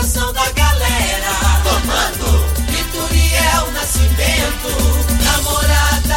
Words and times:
coração 0.00 0.32
da 0.32 0.50
galera. 0.52 1.28
Comando 1.62 2.46
Vitoriel 2.70 3.70
Nascimento, 3.72 4.70
namorada 5.22 6.16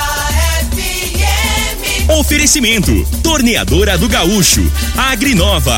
FM. 0.71 2.09
Oferecimento: 2.17 3.05
Torneadora 3.21 3.97
do 3.97 4.07
Gaúcho, 4.07 4.61
Agrinova, 4.95 5.77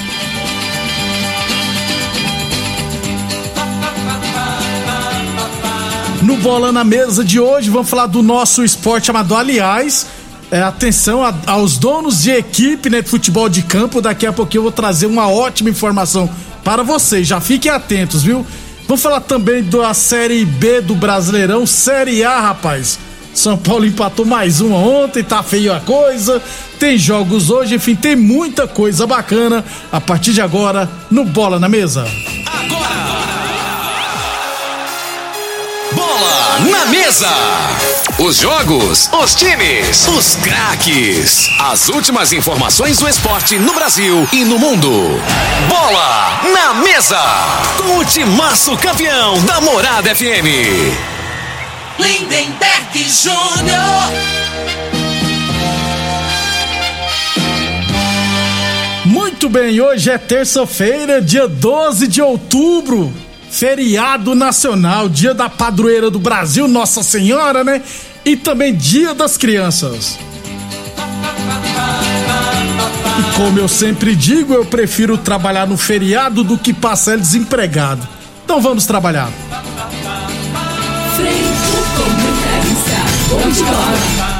Bola 6.41 6.71
na 6.71 6.83
Mesa 6.83 7.23
de 7.23 7.39
hoje, 7.39 7.69
vamos 7.69 7.87
falar 7.87 8.07
do 8.07 8.23
nosso 8.23 8.63
esporte 8.63 9.11
amador. 9.11 9.41
Aliás, 9.41 10.07
é, 10.49 10.59
atenção 10.59 11.23
a, 11.23 11.31
aos 11.45 11.77
donos 11.77 12.23
de 12.23 12.31
equipe 12.31 12.89
né, 12.89 13.03
de 13.03 13.07
futebol 13.07 13.47
de 13.47 13.61
campo. 13.61 14.01
Daqui 14.01 14.25
a 14.25 14.33
pouquinho 14.33 14.59
eu 14.59 14.63
vou 14.63 14.71
trazer 14.71 15.05
uma 15.05 15.29
ótima 15.29 15.69
informação 15.69 16.27
para 16.63 16.81
vocês. 16.81 17.27
Já 17.27 17.39
fiquem 17.39 17.71
atentos, 17.71 18.23
viu? 18.23 18.43
Vamos 18.87 19.03
falar 19.03 19.21
também 19.21 19.63
da 19.63 19.93
Série 19.93 20.43
B 20.43 20.81
do 20.81 20.95
Brasileirão, 20.95 21.67
Série 21.67 22.23
A, 22.23 22.39
rapaz. 22.39 22.97
São 23.35 23.55
Paulo 23.55 23.85
empatou 23.85 24.25
mais 24.25 24.61
uma 24.61 24.77
ontem, 24.77 25.23
tá 25.23 25.43
feio 25.43 25.71
a 25.71 25.79
coisa. 25.79 26.41
Tem 26.79 26.97
jogos 26.97 27.51
hoje, 27.51 27.75
enfim, 27.75 27.93
tem 27.93 28.15
muita 28.15 28.67
coisa 28.67 29.05
bacana 29.05 29.63
a 29.91 30.01
partir 30.01 30.33
de 30.33 30.41
agora 30.41 30.89
no 31.11 31.23
Bola 31.23 31.59
na 31.59 31.69
Mesa. 31.69 32.03
Bola 36.11 36.59
na 36.69 36.85
mesa. 36.87 37.29
Os 38.19 38.35
jogos, 38.35 39.09
os 39.13 39.33
times, 39.33 40.09
os 40.09 40.35
craques. 40.35 41.47
As 41.57 41.87
últimas 41.87 42.33
informações 42.33 42.97
do 42.97 43.07
esporte 43.07 43.57
no 43.57 43.73
Brasil 43.73 44.27
e 44.33 44.43
no 44.43 44.59
mundo. 44.59 44.91
Bola 45.69 46.41
na 46.51 46.73
mesa. 46.73 47.17
Com 47.77 47.99
o 47.99 48.03
timaço 48.03 48.75
campeão 48.75 49.41
da 49.45 49.61
Morada 49.61 50.13
FM. 50.13 50.47
Lindenberg 51.97 53.09
Júnior. 53.09 54.11
Muito 59.05 59.47
bem, 59.47 59.79
hoje 59.79 60.11
é 60.11 60.17
terça-feira, 60.17 61.21
dia 61.21 61.47
12 61.47 62.05
de 62.05 62.21
outubro, 62.21 63.13
feriado 63.51 64.33
nacional, 64.33 65.09
dia 65.09 65.33
da 65.33 65.49
padroeira 65.49 66.09
do 66.09 66.17
Brasil, 66.17 66.67
Nossa 66.67 67.03
Senhora, 67.03 67.63
né? 67.63 67.81
E 68.23 68.37
também 68.37 68.73
dia 68.73 69.13
das 69.13 69.37
crianças. 69.37 70.17
E 73.19 73.35
como 73.35 73.59
eu 73.59 73.67
sempre 73.67 74.15
digo, 74.15 74.53
eu 74.53 74.65
prefiro 74.65 75.17
trabalhar 75.17 75.67
no 75.67 75.75
feriado 75.75 76.43
do 76.43 76.57
que 76.57 76.73
passar 76.73 77.17
desempregado. 77.17 78.07
Então 78.45 78.61
vamos 78.61 78.85
trabalhar. 78.85 79.29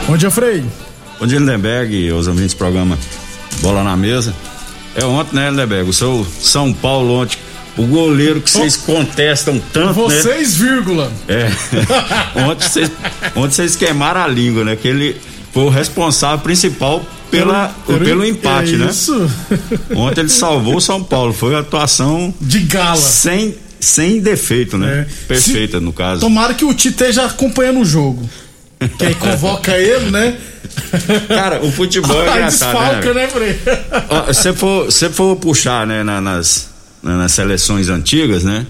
Bom 0.07 0.17
dia, 0.17 0.31
Frei. 0.31 0.63
Bom 1.19 1.27
dia, 1.27 1.37
Lindenberg 1.37 2.11
os 2.13 2.27
ouvintes 2.27 2.53
do 2.53 2.57
programa 2.57 2.97
Bola 3.61 3.83
na 3.83 3.95
Mesa. 3.97 4.33
É 4.95 5.05
ontem, 5.05 5.35
né, 5.35 5.49
Lindenberg? 5.49 5.89
O 5.89 5.93
seu 5.93 6.25
São 6.39 6.73
Paulo 6.73 7.21
ontem, 7.21 7.37
o 7.77 7.85
goleiro 7.85 8.41
que 8.41 8.50
vocês 8.51 8.75
contestam 8.75 9.62
tanto, 9.71 10.07
né? 10.07 10.15
Vocês, 10.21 10.56
vírgula. 10.56 11.12
É. 11.27 11.50
ontem, 12.41 12.68
vocês, 12.68 12.91
ontem 13.35 13.51
vocês 13.56 13.75
queimaram 13.75 14.21
a 14.21 14.27
língua, 14.27 14.63
né? 14.63 14.75
Que 14.75 14.88
ele 14.88 15.15
foi 15.53 15.63
o 15.63 15.69
responsável 15.69 16.39
principal 16.39 17.03
pela, 17.29 17.69
Pelo- 17.88 18.00
pelo, 18.06 18.25
empate, 18.25 18.75
é 18.75 18.77
né? 18.77 18.88
Isso. 18.89 19.29
Ontem 19.95 20.19
ele 20.21 20.29
salvou 20.29 20.75
o 20.75 20.81
São 20.81 21.01
Paulo. 21.01 21.31
Foi 21.33 21.51
uma 21.51 21.62
atuação 21.62 22.33
De 22.41 22.59
gala. 22.59 22.97
sem, 22.97 23.56
sem 23.79 24.19
defeito, 24.19 24.77
né? 24.77 25.07
É. 25.09 25.27
Perfeita, 25.29 25.77
Se- 25.79 25.83
no 25.83 25.94
caso. 25.94 26.19
Tomara 26.19 26.53
que 26.53 26.65
o 26.65 26.73
Tite 26.73 26.89
esteja 26.89 27.25
acompanhando 27.25 27.79
o 27.79 27.85
jogo. 27.85 28.29
Que 28.97 29.06
aí 29.06 29.15
convoca 29.15 29.71
ele, 29.79 30.12
né? 30.12 30.35
Cara, 31.27 31.63
o 31.63 31.71
futebol 31.71 32.21
é 32.21 32.29
engraçado, 32.31 32.73
desfalca, 32.73 33.13
né? 33.13 33.27
né, 34.27 34.33
Se 34.33 34.53
for, 34.53 34.91
se 34.91 35.09
for 35.09 35.35
puxar, 35.38 35.85
né, 35.88 36.03
na- 36.03 36.19
nas, 36.19 36.69
na- 36.69 36.70
nas 37.01 37.31
seleções 37.31 37.89
antigas, 37.89 38.44
né? 38.44 38.65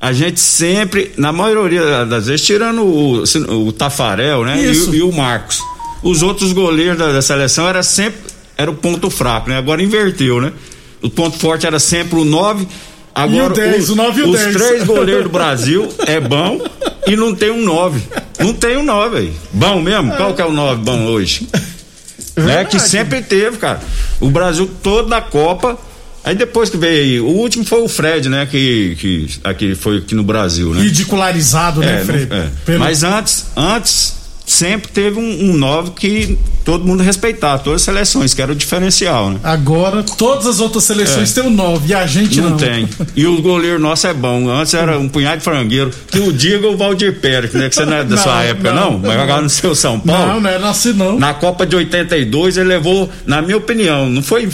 A 0.00 0.12
gente 0.12 0.38
sempre, 0.38 1.12
na 1.16 1.32
maioria 1.32 2.06
das 2.06 2.26
vezes, 2.26 2.46
tirando 2.46 2.82
o, 2.82 3.22
o 3.66 3.72
Tafarel, 3.72 4.44
né? 4.44 4.60
E, 4.60 4.96
e 4.96 5.02
o 5.02 5.12
Marcos. 5.12 5.60
Os 6.02 6.22
outros 6.22 6.52
goleiros 6.52 6.96
da, 6.96 7.12
da 7.12 7.22
seleção 7.22 7.68
era 7.68 7.82
sempre 7.82 8.20
era 8.58 8.68
o 8.68 8.74
ponto 8.74 9.08
fraco, 9.08 9.48
né? 9.48 9.56
Agora 9.56 9.80
inverteu, 9.80 10.40
né? 10.40 10.52
O 11.00 11.08
ponto 11.08 11.38
forte 11.38 11.64
era 11.64 11.78
sempre 11.78 12.18
o 12.18 12.24
9. 12.24 12.66
Agora 13.14 13.36
E 13.36 13.40
o 13.40 13.48
10, 13.50 13.84
os, 13.84 13.90
o 13.90 13.94
nove 13.94 14.20
e 14.20 14.24
o 14.24 14.30
os 14.30 14.38
10. 14.40 14.56
três 14.56 14.82
goleiros 14.84 15.22
do 15.22 15.30
Brasil 15.30 15.88
é 16.06 16.20
bom 16.20 16.60
e 17.06 17.16
não 17.16 17.34
tem 17.34 17.52
um 17.52 17.64
9. 17.64 18.00
Não 18.40 18.52
tem 18.52 18.76
um 18.76 18.82
9 18.82 19.16
aí. 19.16 19.32
Bom 19.52 19.80
mesmo? 19.80 20.12
Qual 20.16 20.34
que 20.34 20.42
é 20.42 20.44
o 20.44 20.52
9 20.52 20.82
bom 20.82 21.04
hoje? 21.06 21.48
né? 22.36 22.64
Que 22.64 22.80
sempre 22.80 23.22
teve, 23.22 23.58
cara. 23.58 23.80
O 24.20 24.28
Brasil 24.28 24.68
todo 24.82 25.08
da 25.08 25.20
Copa. 25.20 25.78
Aí 26.24 26.34
depois 26.34 26.68
que 26.68 26.76
veio 26.76 27.24
o 27.26 27.30
último 27.36 27.64
foi 27.64 27.80
o 27.82 27.88
Fred, 27.88 28.28
né? 28.28 28.46
Que, 28.50 28.96
que 29.00 29.26
aqui 29.44 29.74
foi 29.74 29.98
aqui 29.98 30.14
no 30.14 30.22
Brasil, 30.22 30.74
né? 30.74 30.82
Ridicularizado, 30.82 31.80
né, 31.80 32.00
É, 32.02 32.04
não- 32.04 32.36
é. 32.36 32.48
Pelo- 32.66 32.78
Mas 32.80 33.02
antes, 33.02 33.46
antes 33.56 34.16
sempre 34.44 34.90
teve 34.90 35.18
um, 35.18 35.50
um 35.50 35.56
9 35.56 35.90
que 35.90 36.38
todo 36.64 36.84
mundo 36.84 37.02
respeitava, 37.02 37.58
todas 37.62 37.80
as 37.82 37.84
seleções, 37.84 38.32
que 38.34 38.40
era 38.42 38.50
o 38.52 38.54
diferencial, 38.54 39.30
né? 39.30 39.40
Agora, 39.42 40.02
todas 40.02 40.46
as 40.46 40.58
outras 40.60 40.84
seleções 40.84 41.32
têm 41.32 41.46
o 41.46 41.50
9 41.50 41.88
e 41.88 41.94
a 41.94 42.06
gente 42.06 42.40
não. 42.40 42.50
Não 42.50 42.56
tem. 42.58 42.88
E 43.16 43.26
o 43.26 43.40
goleiro 43.40 43.78
nosso 43.78 44.06
é 44.06 44.12
bom. 44.14 44.48
Antes 44.50 44.74
era 44.74 44.98
um 44.98 45.08
punhado 45.08 45.38
de 45.38 45.44
frangueiro. 45.44 45.90
Que 46.10 46.18
o 46.18 46.32
diga 46.32 46.66
o 46.68 46.76
Valdir 46.76 47.20
Pérez, 47.20 47.52
né? 47.52 47.68
Que 47.68 47.74
você 47.74 47.84
não 47.86 47.94
é 47.94 48.04
da 48.04 48.16
Não, 48.16 48.22
sua 48.22 48.42
época, 48.42 48.72
não, 48.72 48.92
não? 48.92 48.98
Mas 49.00 49.12
jogava 49.18 49.42
no 49.42 49.50
seu 49.50 49.74
São 49.74 49.98
Paulo. 50.00 50.26
Não, 50.34 50.40
não 50.40 50.50
é 50.50 50.56
assim 50.68 50.92
não. 50.94 51.18
Na 51.18 51.32
Copa 51.34 51.64
de 51.66 51.76
82 51.76 52.56
ele 52.58 52.68
levou, 52.68 53.08
na 53.26 53.40
minha 53.42 53.56
opinião, 53.56 54.08
não 54.10 54.22
foi 54.22 54.48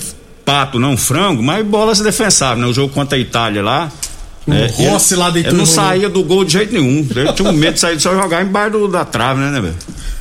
pato, 0.45 0.79
não, 0.79 0.97
frango, 0.97 1.43
mas 1.43 1.65
bolas 1.67 2.01
defensáveis, 2.01 2.61
né? 2.61 2.67
O 2.67 2.73
jogo 2.73 2.93
contra 2.93 3.17
a 3.17 3.21
Itália 3.21 3.63
lá. 3.63 3.91
O 4.47 4.51
né? 4.51 4.67
Rossi 4.77 5.15
ele, 5.15 5.21
lá 5.23 5.31
deitou 5.31 5.53
Ele 5.53 5.59
não 5.59 5.67
saía 5.67 6.09
do 6.09 6.23
gol 6.23 6.45
de 6.45 6.53
jeito 6.53 6.73
nenhum. 6.75 7.07
Ele 7.17 7.33
tinha 7.33 7.49
um 7.49 7.53
medo 7.53 7.75
de 7.75 7.81
sair 7.81 7.99
só 7.99 8.15
jogar 8.15 8.43
embaixo 8.45 8.73
do- 8.73 8.89
da 8.89 9.05
trave, 9.05 9.41
né, 9.41 9.51
né, 9.51 9.61
velho? 9.61 9.75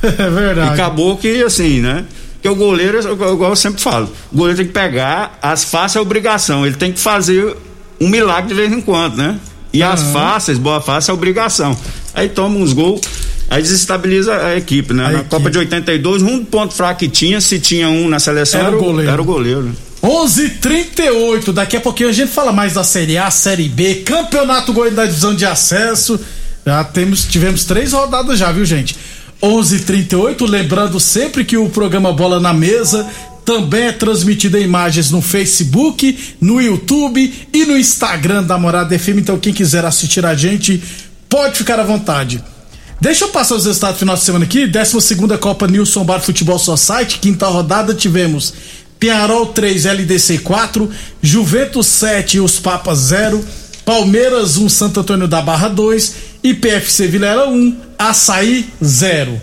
É 0.17 0.27
E 0.27 0.29
verdade. 0.29 0.69
acabou 0.73 1.17
que, 1.17 1.43
assim, 1.43 1.79
né? 1.81 2.05
Que 2.41 2.47
o 2.49 2.55
goleiro, 2.55 2.99
igual 2.99 3.51
eu 3.51 3.55
sempre 3.55 3.81
falo, 3.81 4.09
o 4.31 4.35
goleiro 4.37 4.57
tem 4.57 4.67
que 4.67 4.73
pegar 4.73 5.37
as 5.41 5.63
fáceis 5.65 5.95
é 5.95 5.99
obrigação. 6.01 6.65
Ele 6.65 6.75
tem 6.75 6.91
que 6.91 6.99
fazer 6.99 7.55
um 8.01 8.09
milagre 8.09 8.49
de 8.49 8.53
vez 8.53 8.71
em 8.71 8.81
quando, 8.81 9.15
né? 9.15 9.37
E 9.71 9.81
as 9.81 10.03
fáceis, 10.03 10.57
boa 10.57 10.79
face 10.81 11.09
é 11.09 11.13
obrigação. 11.13 11.75
Aí 12.13 12.27
toma 12.29 12.57
uns 12.59 12.73
gols, 12.73 13.01
aí 13.49 13.61
desestabiliza 13.61 14.35
a 14.35 14.57
equipe, 14.57 14.93
né? 14.93 15.05
A 15.05 15.07
na 15.09 15.13
equipe. 15.19 15.29
Copa 15.29 15.49
de 15.49 15.57
82, 15.57 16.21
um 16.21 16.43
ponto 16.45 16.73
fraco 16.73 16.99
que 16.99 17.07
tinha, 17.07 17.39
se 17.41 17.59
tinha 17.59 17.89
um 17.89 18.07
na 18.09 18.19
seleção, 18.19 18.59
Era 18.61 18.75
o 18.75 18.79
goleiro. 18.79 19.11
Era 19.11 19.21
o 19.21 19.25
goleiro, 19.25 19.63
né? 19.63 19.71
11:38. 20.03 21.53
Daqui 21.53 21.77
a 21.77 21.81
pouquinho 21.81 22.09
a 22.09 22.13
gente 22.13 22.29
fala 22.29 22.51
mais 22.51 22.73
da 22.73 22.83
Série 22.83 23.17
A, 23.17 23.31
Série 23.31 23.69
B, 23.69 24.03
Campeonato 24.05 24.73
Goiano 24.73 24.97
da 24.97 25.05
Divisão 25.05 25.33
de 25.33 25.45
Acesso. 25.45 26.19
Já 26.65 26.83
temos, 26.83 27.23
tivemos 27.23 27.63
três 27.63 27.93
rodadas 27.93 28.37
já, 28.37 28.51
viu, 28.51 28.65
gente? 28.65 28.97
11:38. 29.41 30.45
Lembrando 30.45 30.99
sempre 30.99 31.45
que 31.45 31.55
o 31.55 31.69
programa 31.69 32.11
Bola 32.11 32.37
na 32.37 32.53
Mesa 32.53 33.07
também 33.45 33.83
é 33.83 33.91
transmitido 33.93 34.57
em 34.57 34.63
imagens 34.63 35.09
no 35.09 35.21
Facebook, 35.21 36.35
no 36.39 36.61
YouTube 36.61 37.47
e 37.53 37.65
no 37.65 37.77
Instagram 37.77 38.43
da 38.43 38.57
Morada 38.57 38.97
FM. 38.97 39.19
Então, 39.19 39.37
quem 39.37 39.53
quiser 39.53 39.85
assistir 39.85 40.25
a 40.25 40.35
gente, 40.35 40.81
pode 41.29 41.57
ficar 41.57 41.79
à 41.79 41.83
vontade. 41.83 42.43
Deixa 43.01 43.25
eu 43.25 43.29
passar 43.29 43.55
os 43.55 43.65
resultados 43.65 43.97
do 43.97 43.99
final 43.99 44.15
de 44.15 44.23
semana 44.23 44.45
aqui. 44.45 44.65
12 44.65 45.37
Copa 45.37 45.67
Nilson 45.67 46.05
Bar 46.05 46.21
Futebol 46.21 46.57
Society, 46.57 47.19
quinta 47.19 47.47
rodada, 47.47 47.93
tivemos 47.93 48.53
Penharol 49.03 49.47
3, 49.47 49.85
LDC 49.85 50.37
4, 50.37 50.89
Juventus 51.21 51.87
7 51.87 52.37
e 52.37 52.39
os 52.39 52.57
Papas 52.57 52.99
0, 52.99 53.43
Palmeiras 53.83 54.55
1, 54.55 54.69
Santo 54.69 55.01
Antônio 55.01 55.27
da 55.27 55.41
Barra 55.41 55.67
2 55.67 56.15
e 56.41 56.53
PFC 56.53 57.07
Vilela 57.07 57.49
1, 57.49 57.75
Açaí 57.99 58.65
0. 58.81 59.41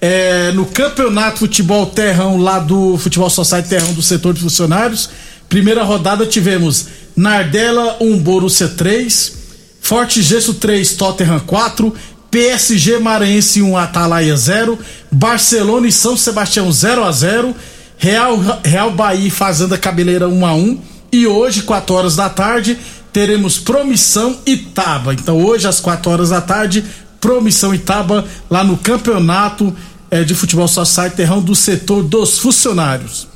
É, 0.00 0.50
no 0.52 0.64
Campeonato 0.64 1.40
Futebol 1.40 1.84
Terrão, 1.84 2.38
lá 2.38 2.58
do 2.58 2.96
Futebol 2.96 3.28
Society 3.28 3.68
Terrão 3.68 3.92
do 3.92 4.00
setor 4.00 4.32
de 4.32 4.40
funcionários, 4.40 5.10
primeira 5.46 5.82
rodada 5.82 6.24
tivemos 6.24 6.86
Nardella 7.14 7.98
1, 8.00 8.18
Borussia 8.18 8.68
3, 8.68 9.32
Forte 9.78 10.22
Gesso 10.22 10.54
3, 10.54 10.90
Tottenham 10.94 11.40
4, 11.40 11.94
PSG 12.30 12.98
Maranhense 12.98 13.60
1, 13.60 13.76
Atalaia 13.76 14.34
0, 14.34 14.78
Barcelona 15.10 15.86
e 15.86 15.92
São 15.92 16.16
Sebastião 16.16 16.72
0 16.72 17.04
a 17.04 17.12
0 17.12 17.54
Real, 18.02 18.36
Real 18.64 18.90
Bahia 18.90 19.30
Fazenda 19.30 19.78
Cabeleira 19.78 20.28
1 20.28 20.44
a 20.44 20.54
1 20.56 20.78
e 21.12 21.24
hoje, 21.24 21.62
4 21.62 21.94
horas 21.94 22.16
da 22.16 22.28
tarde, 22.28 22.76
teremos 23.12 23.60
Promissão 23.60 24.40
Itaba. 24.44 25.14
Então, 25.14 25.40
hoje, 25.40 25.68
às 25.68 25.78
4 25.78 26.10
horas 26.10 26.30
da 26.30 26.40
tarde, 26.40 26.84
Promissão 27.20 27.72
Itaba, 27.72 28.24
lá 28.50 28.64
no 28.64 28.76
campeonato 28.76 29.72
eh, 30.10 30.24
de 30.24 30.34
futebol 30.34 30.66
society 30.66 31.14
terrão 31.14 31.40
do 31.40 31.54
setor 31.54 32.02
dos 32.02 32.40
funcionários. 32.40 33.28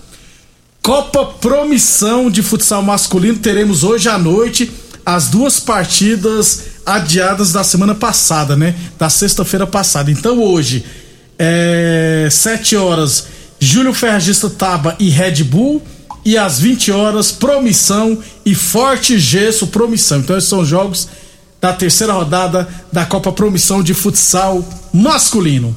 Copa 0.82 1.24
Promissão 1.26 2.28
de 2.28 2.42
futsal 2.42 2.82
masculino, 2.82 3.38
teremos 3.38 3.84
hoje 3.84 4.08
à 4.08 4.18
noite 4.18 4.68
as 5.04 5.28
duas 5.28 5.60
partidas 5.60 6.64
adiadas 6.84 7.52
da 7.52 7.62
semana 7.62 7.94
passada, 7.94 8.56
né? 8.56 8.74
Da 8.98 9.08
sexta-feira 9.08 9.64
passada. 9.64 10.10
Então, 10.10 10.42
hoje, 10.42 10.84
é, 11.38 12.26
7 12.28 12.74
horas 12.74 13.35
Júlio 13.58 13.94
Ferragista 13.94 14.48
Taba 14.50 14.96
e 14.98 15.08
Red 15.08 15.44
Bull. 15.44 15.82
E 16.24 16.36
às 16.36 16.58
20 16.58 16.90
horas, 16.90 17.30
Promissão 17.30 18.18
e 18.44 18.54
Forte 18.54 19.16
Gesso 19.16 19.68
Promissão. 19.68 20.18
Então, 20.18 20.36
esses 20.36 20.50
são 20.50 20.60
os 20.60 20.68
jogos 20.68 21.08
da 21.60 21.72
terceira 21.72 22.12
rodada 22.12 22.68
da 22.92 23.06
Copa 23.06 23.30
Promissão 23.32 23.82
de 23.82 23.94
Futsal 23.94 24.66
Masculino. 24.92 25.74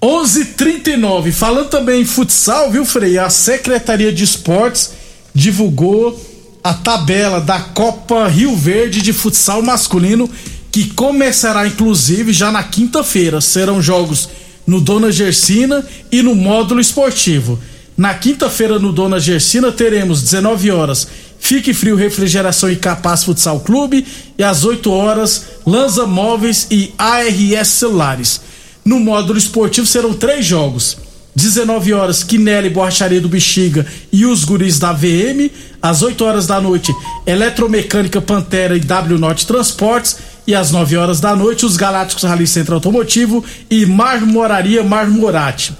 11:39. 0.00 1.32
Falando 1.32 1.68
também 1.68 2.02
em 2.02 2.04
futsal, 2.04 2.70
viu, 2.70 2.84
Frei? 2.84 3.18
A 3.18 3.30
Secretaria 3.30 4.12
de 4.12 4.24
Esportes 4.24 4.92
divulgou 5.34 6.18
a 6.62 6.74
tabela 6.74 7.40
da 7.40 7.60
Copa 7.60 8.26
Rio 8.28 8.56
Verde 8.56 9.00
de 9.00 9.12
Futsal 9.12 9.62
Masculino, 9.62 10.28
que 10.70 10.90
começará 10.90 11.66
inclusive 11.66 12.32
já 12.32 12.50
na 12.50 12.62
quinta-feira. 12.62 13.40
Serão 13.40 13.80
jogos 13.80 14.28
no 14.66 14.80
Dona 14.80 15.12
Gersina 15.12 15.84
e 16.10 16.22
no 16.22 16.34
módulo 16.34 16.80
esportivo. 16.80 17.58
Na 17.96 18.12
quinta-feira, 18.14 18.78
no 18.78 18.92
Dona 18.92 19.18
Gersina, 19.18 19.72
teremos 19.72 20.22
19 20.22 20.70
horas 20.70 21.06
Fique 21.38 21.72
Frio 21.72 21.96
Refrigeração 21.96 22.70
e 22.70 22.76
Capaz 22.76 23.24
Futsal 23.24 23.60
Clube 23.60 24.06
e 24.36 24.42
às 24.42 24.64
8 24.64 24.90
horas 24.90 25.44
Lanza 25.66 26.06
Móveis 26.06 26.66
e 26.70 26.92
ARS 26.98 27.68
Celulares. 27.68 28.40
No 28.84 28.98
módulo 28.98 29.38
esportivo 29.38 29.86
serão 29.86 30.12
três 30.12 30.44
jogos. 30.44 30.96
19 31.34 31.92
horas, 31.92 32.22
Quinelli 32.22 32.70
Borracharia 32.70 33.20
do 33.20 33.28
Bexiga 33.28 33.86
e 34.10 34.24
os 34.24 34.42
guris 34.42 34.78
da 34.78 34.92
VM. 34.92 35.50
Às 35.82 36.02
8 36.02 36.24
horas 36.24 36.46
da 36.46 36.60
noite, 36.60 36.94
Eletromecânica 37.26 38.22
Pantera 38.22 38.76
e 38.76 38.80
W 38.80 39.18
Norte 39.18 39.46
Transportes 39.46 40.16
e 40.46 40.54
às 40.54 40.70
9 40.70 40.96
horas 40.96 41.20
da 41.20 41.34
noite 41.34 41.66
os 41.66 41.76
Galácticos 41.76 42.24
Rally 42.24 42.46
Centro 42.46 42.74
Automotivo 42.74 43.44
e 43.70 43.84
Marmoraria 43.84 44.82
Marmorate. 44.82 45.72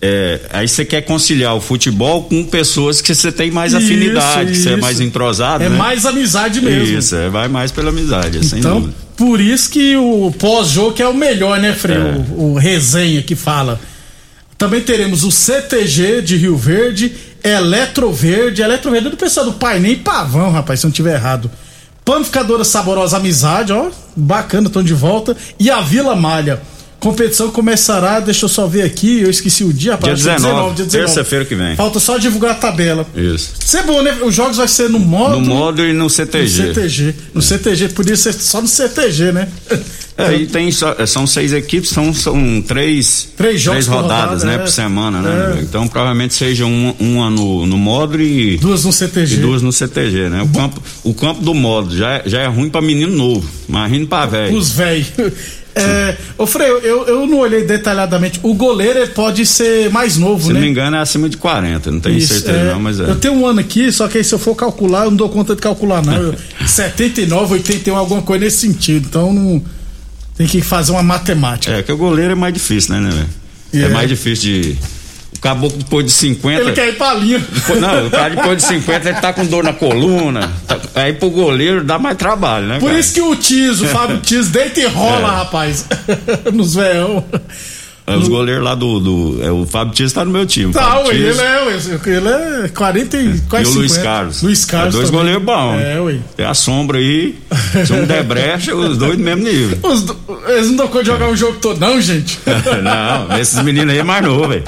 É, 0.00 0.40
aí 0.52 0.68
você 0.68 0.84
quer 0.84 1.02
conciliar 1.02 1.54
o 1.56 1.60
futebol 1.60 2.24
com 2.24 2.44
pessoas 2.44 3.00
que 3.00 3.14
você 3.14 3.32
tem 3.32 3.50
mais 3.50 3.72
Isso, 3.72 3.82
afinidade, 3.84 4.52
que 4.52 4.58
você 4.58 4.68
é 4.68 4.72
isso. 4.72 4.80
mais 4.82 5.00
entrosado, 5.00 5.64
É 5.64 5.68
né? 5.68 5.76
mais 5.76 6.04
amizade 6.04 6.60
mesmo. 6.60 6.98
Isso, 6.98 7.14
é, 7.16 7.28
vai 7.28 7.48
mais 7.48 7.72
pela 7.72 7.88
amizade, 7.88 8.44
sem 8.46 8.58
Então, 8.58 8.80
dúvida. 8.80 8.94
por 9.16 9.40
isso 9.40 9.70
que 9.70 9.96
o 9.96 10.32
pós-jogo 10.38 10.94
é 11.00 11.08
o 11.08 11.14
melhor, 11.14 11.58
né, 11.58 11.72
Frei? 11.72 11.96
É. 11.96 12.00
O, 12.36 12.52
o 12.52 12.54
resenha 12.58 13.22
que 13.22 13.34
fala. 13.34 13.80
Também 14.58 14.80
teremos 14.80 15.22
o 15.24 15.30
CTG 15.30 16.22
de 16.22 16.36
Rio 16.36 16.56
Verde, 16.56 17.12
Eletroverde. 17.42 18.62
Eletroverde 18.62 19.06
é 19.08 19.10
do 19.10 19.16
pessoal 19.16 19.44
do 19.46 19.52
Pai 19.54 19.78
Nem 19.78 19.96
Pavão, 19.96 20.50
rapaz, 20.50 20.80
se 20.80 20.86
eu 20.86 20.88
não 20.88 20.92
tiver 20.94 21.14
errado. 21.14 21.50
Panificadora 22.04 22.64
Saborosa 22.64 23.16
Amizade, 23.16 23.72
ó, 23.72 23.90
bacana, 24.16 24.68
estão 24.68 24.82
de 24.82 24.94
volta. 24.94 25.36
E 25.58 25.68
a 25.70 25.80
Vila 25.80 26.14
Malha. 26.14 26.60
Competição 26.98 27.50
começará, 27.50 28.18
deixa 28.20 28.46
eu 28.46 28.48
só 28.48 28.66
ver 28.66 28.82
aqui, 28.82 29.20
eu 29.20 29.30
esqueci 29.30 29.62
o 29.62 29.72
dia, 29.72 29.92
rapaz. 29.92 30.18
Dia 30.18 30.32
acho 30.34 30.42
que 30.44 30.48
19, 30.48 30.84
terça-feira 30.86 31.44
que 31.44 31.54
vem. 31.54 31.76
Falta 31.76 32.00
só 32.00 32.16
divulgar 32.18 32.52
a 32.52 32.54
tabela. 32.54 33.06
Isso. 33.14 33.52
Isso 33.64 33.76
é 33.76 33.82
bom, 33.82 34.02
né? 34.02 34.16
Os 34.24 34.34
jogos 34.34 34.56
vai 34.56 34.66
ser 34.66 34.88
no 34.88 34.98
módulo. 34.98 35.40
No 35.40 35.46
módulo 35.46 35.86
e 35.88 35.92
no 35.92 36.04
No 36.04 36.10
CTG. 36.10 36.48
CTG. 36.74 37.14
No 37.34 37.42
CTG, 37.42 37.88
podia 37.90 38.16
ser 38.16 38.32
só 38.32 38.60
no 38.62 38.66
CTG, 38.66 39.30
né? 39.30 39.46
É, 40.18 40.34
e 40.34 40.46
tem 40.46 40.72
só- 40.72 40.96
são 41.06 41.26
seis 41.26 41.52
equipes, 41.52 41.90
são, 41.90 42.12
são 42.14 42.62
três, 42.66 43.28
Três 43.36 43.60
jogos 43.60 43.86
por 43.86 43.96
rodadas, 43.96 44.42
rodada, 44.42 44.44
né, 44.46 44.54
é. 44.54 44.58
por 44.58 44.68
semana, 44.70 45.20
né? 45.20 45.58
É. 45.58 45.62
Então 45.62 45.86
provavelmente 45.86 46.32
seja 46.32 46.64
uma, 46.64 46.94
uma 46.98 47.28
no, 47.28 47.66
no 47.66 47.76
módulo 47.76 48.22
e, 48.22 48.56
Duas 48.56 48.84
no 48.86 48.92
CTG. 48.92 49.34
e 49.34 49.38
duas 49.40 49.60
no 49.60 49.70
CTG, 49.70 50.30
né? 50.30 50.42
O 50.42 50.48
campo, 50.48 50.82
o 51.04 51.12
campo 51.12 51.42
do 51.42 51.52
módulo 51.52 51.94
já, 51.94 52.12
é- 52.14 52.22
já 52.24 52.40
é 52.40 52.46
ruim 52.46 52.70
pra 52.70 52.80
menino 52.80 53.14
novo, 53.14 53.46
mas 53.68 53.92
rindo 53.92 54.06
pra 54.06 54.24
velho. 54.24 54.56
Os 54.56 54.70
velhos. 54.72 55.08
É, 55.76 56.16
ô 56.38 56.46
Frei, 56.46 56.68
eu, 56.68 57.06
eu 57.06 57.26
não 57.26 57.38
olhei 57.38 57.64
detalhadamente. 57.64 58.40
O 58.42 58.54
goleiro 58.54 59.06
pode 59.08 59.44
ser 59.44 59.90
mais 59.90 60.16
novo, 60.16 60.42
Se 60.42 60.48
né? 60.48 60.54
não 60.54 60.60
me 60.62 60.68
engano 60.68 60.96
é 60.96 61.00
acima 61.00 61.28
de 61.28 61.36
40, 61.36 61.90
não 61.90 62.00
tenho 62.00 62.16
Isso, 62.16 62.32
certeza 62.32 62.58
é. 62.58 62.72
não, 62.72 62.80
mas 62.80 62.98
é. 62.98 63.04
Eu 63.04 63.16
tenho 63.16 63.34
um 63.34 63.46
ano 63.46 63.60
aqui, 63.60 63.92
só 63.92 64.08
que 64.08 64.18
aí 64.18 64.24
se 64.24 64.34
eu 64.34 64.38
for 64.38 64.54
calcular, 64.54 65.04
eu 65.04 65.10
não 65.10 65.16
dou 65.16 65.28
conta 65.28 65.54
de 65.54 65.60
calcular, 65.60 66.02
não. 66.02 66.14
Eu, 66.14 66.34
79, 66.66 67.54
81, 67.54 67.96
alguma 67.96 68.22
coisa 68.22 68.44
nesse 68.44 68.58
sentido. 68.58 69.06
Então 69.08 69.32
não. 69.32 69.62
Tem 70.36 70.46
que 70.46 70.60
fazer 70.60 70.92
uma 70.92 71.02
matemática. 71.02 71.72
É, 71.74 71.82
que 71.82 71.90
o 71.90 71.96
goleiro 71.96 72.32
é 72.32 72.34
mais 72.34 72.52
difícil, 72.52 72.94
né, 72.94 73.00
né? 73.00 73.10
velho? 73.10 73.28
É. 73.84 73.86
É 73.86 73.88
mais 73.88 74.08
difícil 74.08 74.44
de. 74.44 74.78
Caboclo 75.46 75.78
depois 75.78 76.04
de 76.06 76.12
50. 76.12 76.60
Ele 76.62 76.72
quer 76.72 76.88
ir 76.88 76.96
pra 76.96 77.14
linha. 77.14 77.44
Não, 77.80 78.06
o 78.06 78.10
cara 78.10 78.34
depois 78.34 78.58
de 78.58 78.64
50 78.68 79.08
ele 79.10 79.20
tá 79.20 79.32
com 79.32 79.46
dor 79.46 79.62
na 79.64 79.72
coluna. 79.72 80.50
tá- 80.66 80.78
aí 80.94 81.12
pro 81.12 81.30
goleiro 81.30 81.84
dá 81.84 81.98
mais 81.98 82.16
trabalho, 82.16 82.66
né? 82.66 82.78
Por 82.78 82.88
cara? 82.88 82.98
isso 82.98 83.14
que 83.14 83.20
o 83.20 83.36
Tiso, 83.36 83.84
o 83.84 83.88
Fábio 83.88 84.18
Tiso, 84.18 84.50
deita 84.50 84.80
e 84.80 84.86
rola, 84.86 85.28
É. 85.32 85.36
rapaz. 85.36 85.86
Nos 86.52 86.74
veão. 86.74 87.24
É, 88.08 88.14
Os 88.16 88.28
goleiros 88.28 88.62
lá 88.62 88.76
do. 88.76 89.00
do 89.00 89.38
é, 89.44 89.50
o 89.50 89.66
Fábio 89.66 89.92
Tias 89.92 90.12
tá 90.12 90.24
no 90.24 90.30
meu 90.30 90.46
time. 90.46 90.72
Tá, 90.72 90.80
Fábio 90.82 91.08
ué, 91.08 91.14
ele 91.16 91.40
é, 91.40 91.76
ele 92.06 92.28
é 92.64 92.68
40 92.68 93.16
e 93.16 93.40
quase 93.48 93.64
E 93.64 93.66
o 93.66 93.72
50. 93.72 93.78
Luiz 93.80 93.98
Carlos. 93.98 94.42
Luiz 94.42 94.64
Carlos. 94.64 94.94
É 94.94 94.98
dois 94.98 95.10
também. 95.10 95.20
goleiros 95.20 95.42
bons. 95.44 95.80
É, 95.80 96.00
ué. 96.00 96.18
Tem 96.36 96.46
a 96.46 96.54
sombra 96.54 96.98
aí. 96.98 97.36
Se 97.84 97.92
um 97.92 98.04
der 98.04 98.22
brecha, 98.22 98.76
os 98.76 98.96
dois 98.96 99.16
do 99.16 99.24
mesmo 99.24 99.42
nível. 99.42 99.76
Do- 99.82 100.16
eles 100.48 100.68
não 100.68 100.76
dão 100.76 100.86
conta 100.88 101.02
de 101.02 101.10
jogar 101.10 101.28
o 101.28 101.36
jogo 101.36 101.58
todo, 101.60 101.80
não, 101.80 102.00
gente. 102.00 102.38
Não, 102.82 103.36
esses 103.40 103.60
meninos 103.64 103.92
aí 103.92 103.98
é 103.98 104.04
mais 104.04 104.22
novo, 104.24 104.46
velho. 104.48 104.62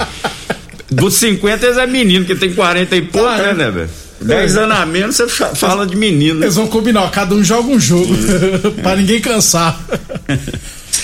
Dos 0.91 1.15
50 1.15 1.65
eles 1.65 1.77
é 1.77 1.85
menino, 1.87 2.25
que 2.25 2.35
tem 2.35 2.53
40 2.53 2.95
e 2.95 3.01
pouco, 3.03 3.27
Ah, 3.27 3.37
né, 3.37 3.53
né, 3.53 3.71
velho? 3.71 3.89
10 4.21 4.57
anos 4.57 4.77
a 4.77 4.85
menos 4.85 5.15
você 5.15 5.27
fa- 5.29 5.55
fala 5.55 5.85
de 5.87 5.95
menino. 5.95 6.43
Eles 6.43 6.55
vão 6.55 6.67
combinar, 6.67 7.03
ó, 7.03 7.07
cada 7.09 7.33
um 7.35 7.43
joga 7.43 7.69
um 7.69 7.79
jogo. 7.79 8.13
pra 8.81 8.95
ninguém 8.95 9.21
cansar. 9.21 9.79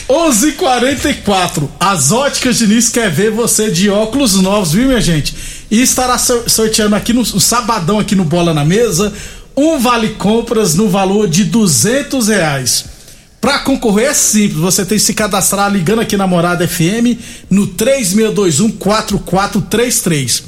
11:44 0.10 1.70
As 1.80 2.12
óticas 2.12 2.58
Diniz 2.58 2.90
quer 2.90 3.10
ver 3.10 3.32
você 3.32 3.72
de 3.72 3.90
óculos 3.90 4.36
novos, 4.42 4.74
viu, 4.74 4.88
minha 4.88 5.02
gente? 5.02 5.36
E 5.72 5.82
estará 5.82 6.18
sor- 6.18 6.44
sorteando 6.50 6.96
aqui 6.96 7.14
no, 7.14 7.22
no 7.22 7.40
sabadão, 7.40 8.00
aqui 8.00 8.16
no 8.16 8.24
Bola 8.24 8.54
na 8.54 8.64
Mesa, 8.66 9.12
um 9.58 9.80
vale 9.80 10.10
compras 10.10 10.76
no 10.76 10.88
valor 10.90 11.28
de 11.28 11.44
200 11.46 12.28
reais. 12.28 12.86
Pra 13.46 13.60
concorrer 13.60 14.08
é 14.08 14.14
simples, 14.16 14.58
você 14.58 14.84
tem 14.84 14.98
que 14.98 15.04
se 15.04 15.14
cadastrar 15.14 15.72
ligando 15.72 16.02
aqui 16.02 16.18
na 16.18 16.26
Morada 16.26 16.68
FM 16.68 17.16
no 17.48 17.68
36214433. 17.68 20.42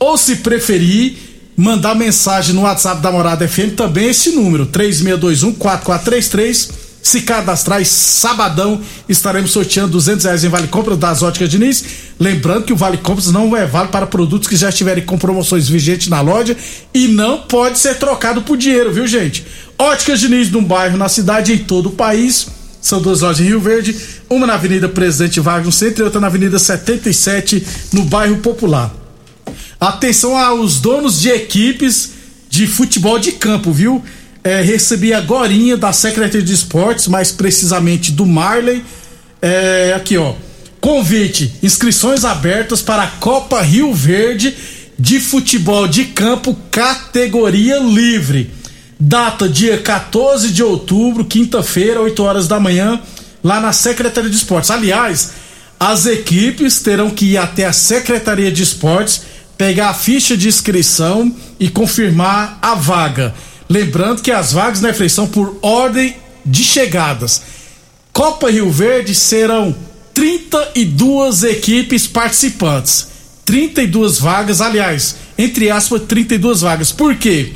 Ou 0.00 0.18
se 0.18 0.34
preferir, 0.34 1.14
mandar 1.56 1.94
mensagem 1.94 2.52
no 2.52 2.62
WhatsApp 2.62 3.00
da 3.00 3.12
Morada 3.12 3.46
FM 3.46 3.76
também 3.76 4.08
esse 4.08 4.32
número, 4.32 4.66
36214433. 4.66 6.72
Se 7.00 7.22
cadastrar 7.22 7.80
e 7.80 7.84
sabadão 7.84 8.80
estaremos 9.08 9.52
sorteando 9.52 9.92
200 9.92 10.24
reais 10.24 10.42
em 10.42 10.48
Vale 10.48 10.66
Compras 10.66 10.98
das 10.98 11.22
Óticas 11.22 11.48
Diniz. 11.48 11.84
Lembrando 12.18 12.64
que 12.64 12.72
o 12.72 12.76
Vale 12.76 12.98
Compras 12.98 13.28
não 13.28 13.56
é 13.56 13.64
válido 13.64 13.92
para 13.92 14.08
produtos 14.08 14.48
que 14.48 14.56
já 14.56 14.70
estiverem 14.70 15.04
com 15.04 15.16
promoções 15.16 15.68
vigentes 15.68 16.08
na 16.08 16.20
loja 16.20 16.56
e 16.92 17.06
não 17.06 17.42
pode 17.42 17.78
ser 17.78 17.94
trocado 17.94 18.42
por 18.42 18.56
dinheiro, 18.56 18.92
viu 18.92 19.06
gente? 19.06 19.46
Óticas 19.80 20.20
Diniz 20.20 20.50
num 20.50 20.62
bairro, 20.62 20.98
na 20.98 21.08
cidade 21.08 21.52
e 21.52 21.54
em 21.54 21.58
todo 21.58 21.88
o 21.88 21.92
país. 21.92 22.48
São 22.82 23.00
duas 23.00 23.22
lojas 23.22 23.40
em 23.40 23.48
Rio 23.48 23.60
Verde, 23.60 23.96
uma 24.28 24.46
na 24.46 24.52
Avenida 24.52 24.90
Presidente 24.90 25.40
Vargas 25.40 25.74
centro 25.74 26.02
e 26.02 26.04
outra 26.04 26.20
na 26.20 26.26
Avenida 26.26 26.58
77 26.58 27.66
no 27.94 28.04
bairro 28.04 28.36
Popular. 28.38 28.94
Atenção 29.80 30.36
aos 30.36 30.80
donos 30.80 31.18
de 31.18 31.30
equipes 31.30 32.10
de 32.50 32.66
futebol 32.66 33.18
de 33.18 33.32
campo, 33.32 33.72
viu? 33.72 34.04
É, 34.44 34.60
recebi 34.60 35.14
agorinha 35.14 35.78
da 35.78 35.94
Secretaria 35.94 36.46
de 36.46 36.52
Esportes, 36.52 37.08
mais 37.08 37.32
precisamente 37.32 38.12
do 38.12 38.26
Marley. 38.26 38.84
É, 39.40 39.94
aqui, 39.96 40.18
ó. 40.18 40.34
Convite, 40.78 41.54
inscrições 41.62 42.22
abertas 42.26 42.82
para 42.82 43.04
a 43.04 43.06
Copa 43.06 43.62
Rio 43.62 43.94
Verde 43.94 44.54
de 44.98 45.20
futebol 45.20 45.88
de 45.88 46.04
campo 46.04 46.54
categoria 46.70 47.78
livre. 47.78 48.59
Data 49.02 49.48
dia 49.48 49.78
14 49.78 50.52
de 50.52 50.62
outubro, 50.62 51.24
quinta-feira, 51.24 52.02
8 52.02 52.22
horas 52.22 52.46
da 52.46 52.60
manhã, 52.60 53.00
lá 53.42 53.58
na 53.58 53.72
Secretaria 53.72 54.28
de 54.28 54.36
Esportes. 54.36 54.70
Aliás, 54.70 55.32
as 55.78 56.04
equipes 56.04 56.80
terão 56.80 57.08
que 57.08 57.24
ir 57.24 57.38
até 57.38 57.64
a 57.64 57.72
Secretaria 57.72 58.52
de 58.52 58.62
Esportes, 58.62 59.22
pegar 59.56 59.88
a 59.88 59.94
ficha 59.94 60.36
de 60.36 60.48
inscrição 60.48 61.34
e 61.58 61.70
confirmar 61.70 62.58
a 62.60 62.74
vaga. 62.74 63.34
Lembrando 63.66 64.20
que 64.20 64.30
as 64.30 64.52
vagas, 64.52 64.82
né, 64.82 64.92
Frei, 64.92 65.08
são 65.08 65.26
por 65.26 65.58
ordem 65.62 66.16
de 66.44 66.62
chegadas. 66.62 67.40
Copa 68.12 68.50
Rio 68.50 68.70
Verde 68.70 69.14
serão 69.14 69.74
32 70.12 71.44
equipes 71.44 72.06
participantes. 72.06 73.08
32 73.46 74.18
vagas, 74.18 74.60
aliás, 74.60 75.16
entre 75.38 75.70
aspas, 75.70 76.02
32 76.06 76.60
vagas. 76.60 76.92
Por 76.92 77.16
quê? 77.16 77.52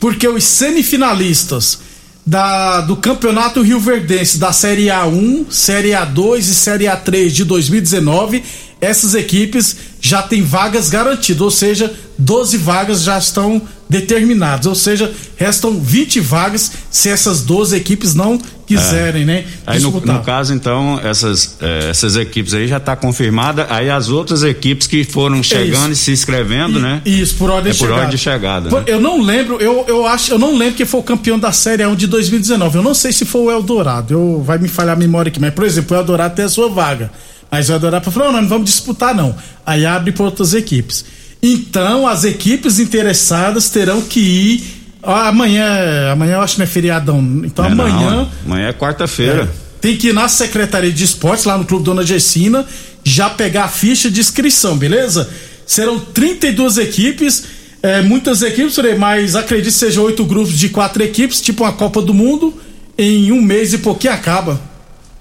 Porque 0.00 0.26
os 0.26 0.42
semifinalistas 0.42 1.78
da, 2.26 2.80
do 2.80 2.96
Campeonato 2.96 3.62
Rio 3.62 3.78
Verdense 3.78 4.38
da 4.38 4.52
Série 4.52 4.86
A1, 4.86 5.46
Série 5.50 5.90
A2 5.90 6.38
e 6.38 6.42
Série 6.42 6.84
A3 6.86 7.28
de 7.28 7.44
2019, 7.44 8.42
essas 8.80 9.14
equipes 9.14 9.76
já 10.10 10.22
têm 10.22 10.42
vagas 10.42 10.88
garantidas, 10.90 11.40
ou 11.40 11.50
seja, 11.50 11.92
12 12.18 12.56
vagas 12.58 13.02
já 13.02 13.16
estão 13.18 13.62
determinadas, 13.88 14.66
ou 14.66 14.74
seja, 14.74 15.12
restam 15.36 15.80
20 15.80 16.20
vagas 16.20 16.70
se 16.90 17.08
essas 17.08 17.42
12 17.42 17.74
equipes 17.76 18.14
não 18.14 18.38
quiserem, 18.66 19.24
né? 19.24 19.44
Aí 19.66 19.80
no, 19.80 19.90
no 19.90 20.20
caso, 20.22 20.54
então, 20.54 21.00
essas, 21.02 21.56
eh, 21.60 21.88
essas 21.90 22.14
equipes 22.14 22.54
aí 22.54 22.68
já 22.68 22.78
tá 22.78 22.94
confirmada. 22.94 23.66
Aí 23.68 23.90
as 23.90 24.08
outras 24.08 24.44
equipes 24.44 24.86
que 24.86 25.02
foram 25.02 25.42
chegando 25.42 25.90
e 25.92 25.96
se 25.96 26.12
inscrevendo, 26.12 26.76
É 26.76 26.78
I- 26.78 26.82
né? 26.82 27.02
Isso, 27.04 27.34
por 27.34 27.50
ordem 27.50 27.70
É 27.70 27.72
de 27.72 27.78
por 27.78 27.86
chegada. 27.86 28.00
ordem 28.02 28.16
de 28.16 28.22
chegada, 28.22 28.70
Pô, 28.70 28.78
né? 28.78 28.84
Eu 28.86 29.00
não 29.00 29.20
lembro, 29.20 29.56
eu, 29.60 29.84
eu 29.88 30.06
acho, 30.06 30.32
eu 30.32 30.38
não 30.38 30.56
lembro 30.56 30.74
quem 30.76 30.86
foi 30.86 31.00
o 31.00 31.02
campeão 31.02 31.36
da 31.36 31.50
Série 31.50 31.82
A1 31.82 31.96
de 31.96 32.06
2019. 32.06 32.76
Eu 32.78 32.82
não 32.84 32.94
sei 32.94 33.10
se 33.12 33.24
foi 33.24 33.40
o 33.42 33.50
Eldorado. 33.50 34.14
Eu, 34.14 34.42
vai 34.46 34.56
me 34.58 34.68
falhar 34.68 34.94
a 34.94 34.98
memória 34.98 35.30
aqui, 35.30 35.40
mas 35.40 35.52
por 35.52 35.64
exemplo, 35.64 35.96
o 35.96 36.00
Eldorado 36.00 36.36
tem 36.36 36.44
a 36.44 36.48
sua 36.48 36.68
vaga. 36.68 37.10
Mas 37.50 37.68
o 37.68 37.72
Eldorado 37.72 38.10
falou: 38.10 38.32
não, 38.32 38.42
não 38.42 38.48
vamos 38.48 38.70
disputar, 38.70 39.14
não. 39.14 39.34
Aí 39.66 39.84
abre 39.84 40.12
para 40.12 40.24
outras 40.24 40.54
equipes. 40.54 41.04
Então, 41.42 42.06
as 42.06 42.24
equipes 42.24 42.78
interessadas 42.78 43.70
terão 43.70 44.02
que 44.02 44.20
ir. 44.20 44.80
Ah, 45.02 45.28
amanhã, 45.28 46.12
amanhã 46.12 46.34
eu 46.34 46.40
acho 46.42 46.54
que 46.54 46.58
não 46.60 46.64
é 46.64 46.68
feriadão. 46.68 47.20
Então, 47.44 47.64
É, 47.64 47.74
não, 47.74 47.86
amanhã. 47.86 48.28
amanhã 48.44 48.68
é 48.68 48.72
quarta-feira. 48.72 49.50
Tem 49.80 49.96
que 49.96 50.08
ir 50.08 50.12
na 50.12 50.28
Secretaria 50.28 50.92
de 50.92 51.02
Esportes, 51.04 51.46
lá 51.46 51.56
no 51.56 51.64
Clube 51.64 51.84
Dona 51.84 52.04
Gessina, 52.04 52.66
já 53.02 53.30
pegar 53.30 53.64
a 53.64 53.68
ficha 53.68 54.10
de 54.10 54.20
inscrição, 54.20 54.76
beleza? 54.76 55.28
Serão 55.66 55.98
32 55.98 56.76
equipes, 56.76 57.44
é, 57.82 58.02
muitas 58.02 58.42
equipes, 58.42 58.76
mas 58.98 59.34
acredito 59.34 59.72
que 59.72 59.78
sejam 59.78 60.04
oito 60.04 60.22
grupos 60.26 60.52
de 60.58 60.68
quatro 60.68 61.02
equipes, 61.02 61.40
tipo 61.40 61.64
uma 61.64 61.72
Copa 61.72 62.02
do 62.02 62.12
Mundo, 62.12 62.52
em 62.98 63.32
um 63.32 63.40
mês 63.40 63.72
e 63.72 63.78
pouquinho 63.78 64.12
acaba. 64.12 64.60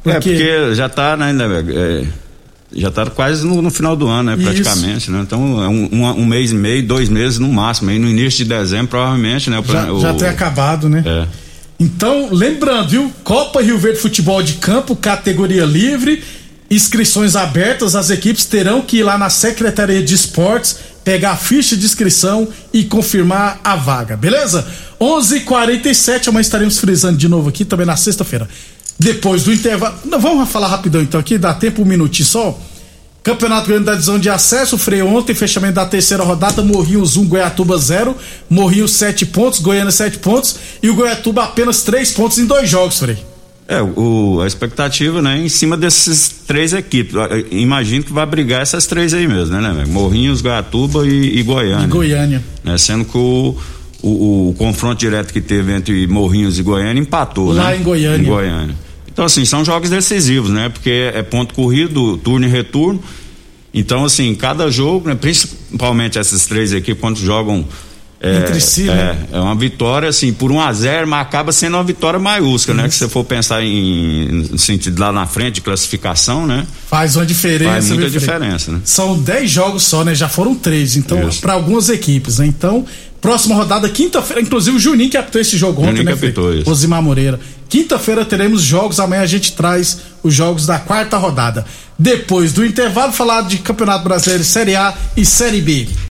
É, 0.06 0.14
porque 0.14 0.76
já 0.76 0.88
tá, 0.88 1.18
né, 1.18 1.34
né, 1.34 1.46
é, 1.74 2.06
já 2.74 2.92
tá 2.92 3.06
quase 3.08 3.46
no, 3.46 3.62
no 3.62 3.70
final 3.70 3.96
do 3.96 4.08
ano, 4.08 4.36
né, 4.36 4.38
praticamente, 4.42 5.12
né? 5.12 5.22
Então, 5.22 5.64
é 5.64 5.68
um, 5.68 5.90
um, 5.92 6.06
um 6.22 6.26
mês 6.26 6.52
e 6.52 6.56
meio, 6.56 6.84
dois 6.84 7.10
meses 7.10 7.40
no 7.40 7.52
máximo. 7.52 7.90
Aí 7.90 8.00
no 8.00 8.08
início 8.08 8.44
de 8.44 8.46
dezembro, 8.46 8.88
provavelmente, 8.88 9.50
né? 9.50 9.60
O, 9.60 9.64
já, 9.64 9.94
já 10.00 10.14
tem 10.14 10.28
acabado, 10.28 10.88
né? 10.88 11.04
É. 11.06 11.28
Então, 11.80 12.30
lembrando, 12.32 12.90
viu? 12.90 13.12
Copa 13.24 13.62
Rio 13.62 13.78
Verde 13.78 14.00
Futebol 14.00 14.44
de 14.44 14.54
Campo, 14.54 14.96
categoria 14.96 15.64
livre, 15.64 16.22
inscrições 16.70 17.36
abertas, 17.36 17.96
as 17.96 18.10
equipes 18.10 18.46
terão 18.46 18.82
que 18.82 18.98
ir 18.98 19.04
lá 19.04 19.18
na 19.18 19.30
Secretaria 19.30 20.04
de 20.04 20.14
Esportes, 20.14 20.78
pegar 21.04 21.32
a 21.32 21.38
ficha 21.38 21.78
de 21.78 21.86
inscrição 21.86 22.48
e 22.74 22.84
confirmar 22.84 23.60
a 23.64 23.76
vaga, 23.76 24.18
beleza? 24.18 24.68
11:47 25.00 26.28
amanhã 26.28 26.42
estaremos 26.42 26.78
frisando 26.78 27.18
de 27.18 27.30
novo 27.30 27.50
aqui, 27.50 27.64
também 27.64 27.86
na 27.86 27.96
sexta-feira. 27.96 28.48
Depois 29.00 29.44
do 29.44 29.54
intervalo. 29.54 29.96
Não, 30.04 30.20
vamos 30.20 30.50
falar 30.50 30.68
rapidão 30.68 31.02
então 31.02 31.20
aqui, 31.20 31.38
dá 31.38 31.54
tempo 31.54 31.82
um 31.82 31.86
minutinho 31.86 32.28
só. 32.28 32.60
Campeonato 33.24 33.68
Grande 33.68 33.86
da 33.86 33.94
Divisão 33.94 34.18
de 34.18 34.30
Acesso, 34.30 34.78
freio 34.78 35.08
ontem, 35.08 35.34
fechamento 35.34 35.76
da 35.76 35.86
terceira 35.86 36.24
rodada, 36.24 36.62
Morrinhos 36.62 37.16
1, 37.18 37.28
Goiatuba 37.28 37.78
0, 37.78 38.16
Morrinhos 38.50 38.92
7 38.94 39.26
pontos, 39.28 39.60
Goiânia 39.60 39.92
7 39.92 40.20
pontos 40.20 40.56
e 40.82 40.90
o 40.90 40.96
Goiatuba 40.96 41.44
apenas 41.44 41.84
3 41.84 42.12
pontos 42.12 42.40
em 42.40 42.46
dois 42.46 42.70
jogos, 42.70 43.00
Frei. 43.00 43.18
É, 43.68 43.82
o, 43.84 44.40
a 44.42 44.48
expectativa, 44.48 45.22
né, 45.22 45.38
em 45.38 45.48
cima 45.48 45.78
desses 45.78 46.42
três 46.48 46.74
equipes. 46.74 47.14
Eu 47.14 47.46
Imagino 47.52 48.04
que 48.04 48.12
vai 48.12 48.26
brigar 48.26 48.64
essas 48.64 48.88
três 48.88 49.14
aí 49.14 49.28
mesmo, 49.28 49.56
né, 49.62 49.72
né? 49.74 49.86
Morrinhos, 49.86 50.42
Goiatuba 50.42 51.06
e, 51.06 51.38
e 51.38 51.44
Goiânia. 51.44 51.86
E 51.86 51.88
Goiânia. 51.88 52.44
Né, 52.64 52.78
sendo 52.80 53.06
que 53.06 53.16
o, 53.16 53.56
o, 54.02 54.50
o 54.50 54.56
confronto 54.58 54.98
direto 54.98 55.32
que 55.32 55.40
teve 55.40 55.72
entre 55.72 56.08
Morrinhos 56.08 56.58
e 56.58 56.64
Goiânia 56.64 57.00
empatou, 57.00 57.54
Lá 57.54 57.66
né? 57.66 57.78
em 57.78 57.84
Goiânia. 57.84 58.26
Em 58.26 58.28
Goiânia. 58.28 58.76
Então, 59.20 59.26
assim, 59.26 59.44
são 59.44 59.66
jogos 59.66 59.90
decisivos, 59.90 60.50
né? 60.50 60.70
Porque 60.70 61.12
é 61.14 61.22
ponto 61.22 61.54
corrido, 61.54 62.18
turno 62.20 62.46
e 62.46 62.50
retorno. 62.50 63.04
Então, 63.74 64.06
assim, 64.06 64.34
cada 64.34 64.72
jogo, 64.72 65.10
né, 65.10 65.16
principalmente 65.16 66.18
essas 66.18 66.46
três 66.46 66.72
equipes, 66.72 67.02
quando 67.02 67.20
jogam. 67.20 67.66
É, 68.22 68.38
Entre 68.38 68.62
si, 68.62 68.90
é, 68.90 68.94
né? 68.94 69.28
é 69.34 69.40
uma 69.40 69.56
vitória, 69.56 70.08
assim, 70.08 70.32
por 70.32 70.52
1 70.52 70.62
a 70.62 70.74
0 70.74 71.08
mas 71.08 71.22
acaba 71.22 71.54
sendo 71.54 71.76
uma 71.76 71.84
vitória 71.84 72.20
maiúscula, 72.20 72.82
né? 72.82 72.88
Que 72.88 72.94
se 72.94 73.00
você 73.00 73.10
for 73.10 73.26
pensar 73.26 73.62
em, 73.62 74.46
no 74.52 74.58
sentido 74.58 75.00
lá 75.00 75.12
na 75.12 75.26
frente, 75.26 75.56
de 75.56 75.62
classificação, 75.62 76.48
né? 76.48 76.66
Faz 76.90 77.18
uma 77.18 77.26
diferença. 77.26 77.72
Faz 77.72 77.90
muita 77.90 78.10
diferença, 78.10 78.72
né? 78.72 78.82
São 78.86 79.20
10 79.20 79.52
jogos 79.52 79.84
só, 79.84 80.06
né? 80.06 80.16
Já 80.16 80.30
foram 80.30 80.56
três, 80.56 80.96
então, 80.96 81.30
para 81.42 81.54
algumas 81.54 81.90
equipes, 81.90 82.40
né? 82.40 82.46
Então, 82.46 82.86
Próxima 83.22 83.56
rodada, 83.56 83.90
quinta-feira, 83.90 84.42
inclusive 84.42 84.78
o 84.78 84.80
Juninho 84.80 85.10
que 85.10 85.18
apitou 85.18 85.42
esse 85.42 85.58
jogo 85.58 85.82
ontem, 85.82 85.98
Juninho 85.98 86.06
né, 86.06 86.16
Felipe? 86.16 86.62
isso. 86.62 86.72
Osimar 86.72 87.02
Moreira. 87.02 87.40
Quinta-feira 87.68 88.26
teremos 88.26 88.62
jogos, 88.62 89.00
amanhã 89.00 89.22
a 89.22 89.28
gente 89.28 89.52
traz 89.54 90.00
os 90.24 90.34
jogos 90.34 90.66
da 90.66 90.80
quarta 90.80 91.18
rodada. 91.18 91.66
Depois 91.98 92.54
do 92.54 92.66
intervalo, 92.66 93.12
falar 93.12 93.42
de 93.42 93.58
Campeonato 93.58 94.04
Brasileiro 94.04 94.44
Série 94.44 94.76
A 94.76 94.94
e 95.16 95.26
Série 95.26 95.62
B. 95.62 96.09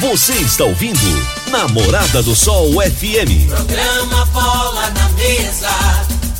Você 0.00 0.32
está 0.32 0.64
ouvindo 0.64 0.98
Namorada 1.50 2.22
do 2.22 2.34
Sol 2.34 2.70
FM. 2.72 3.48
Programa 3.48 4.24
Bola 4.32 4.88
na 4.92 5.08
Mesa, 5.10 5.68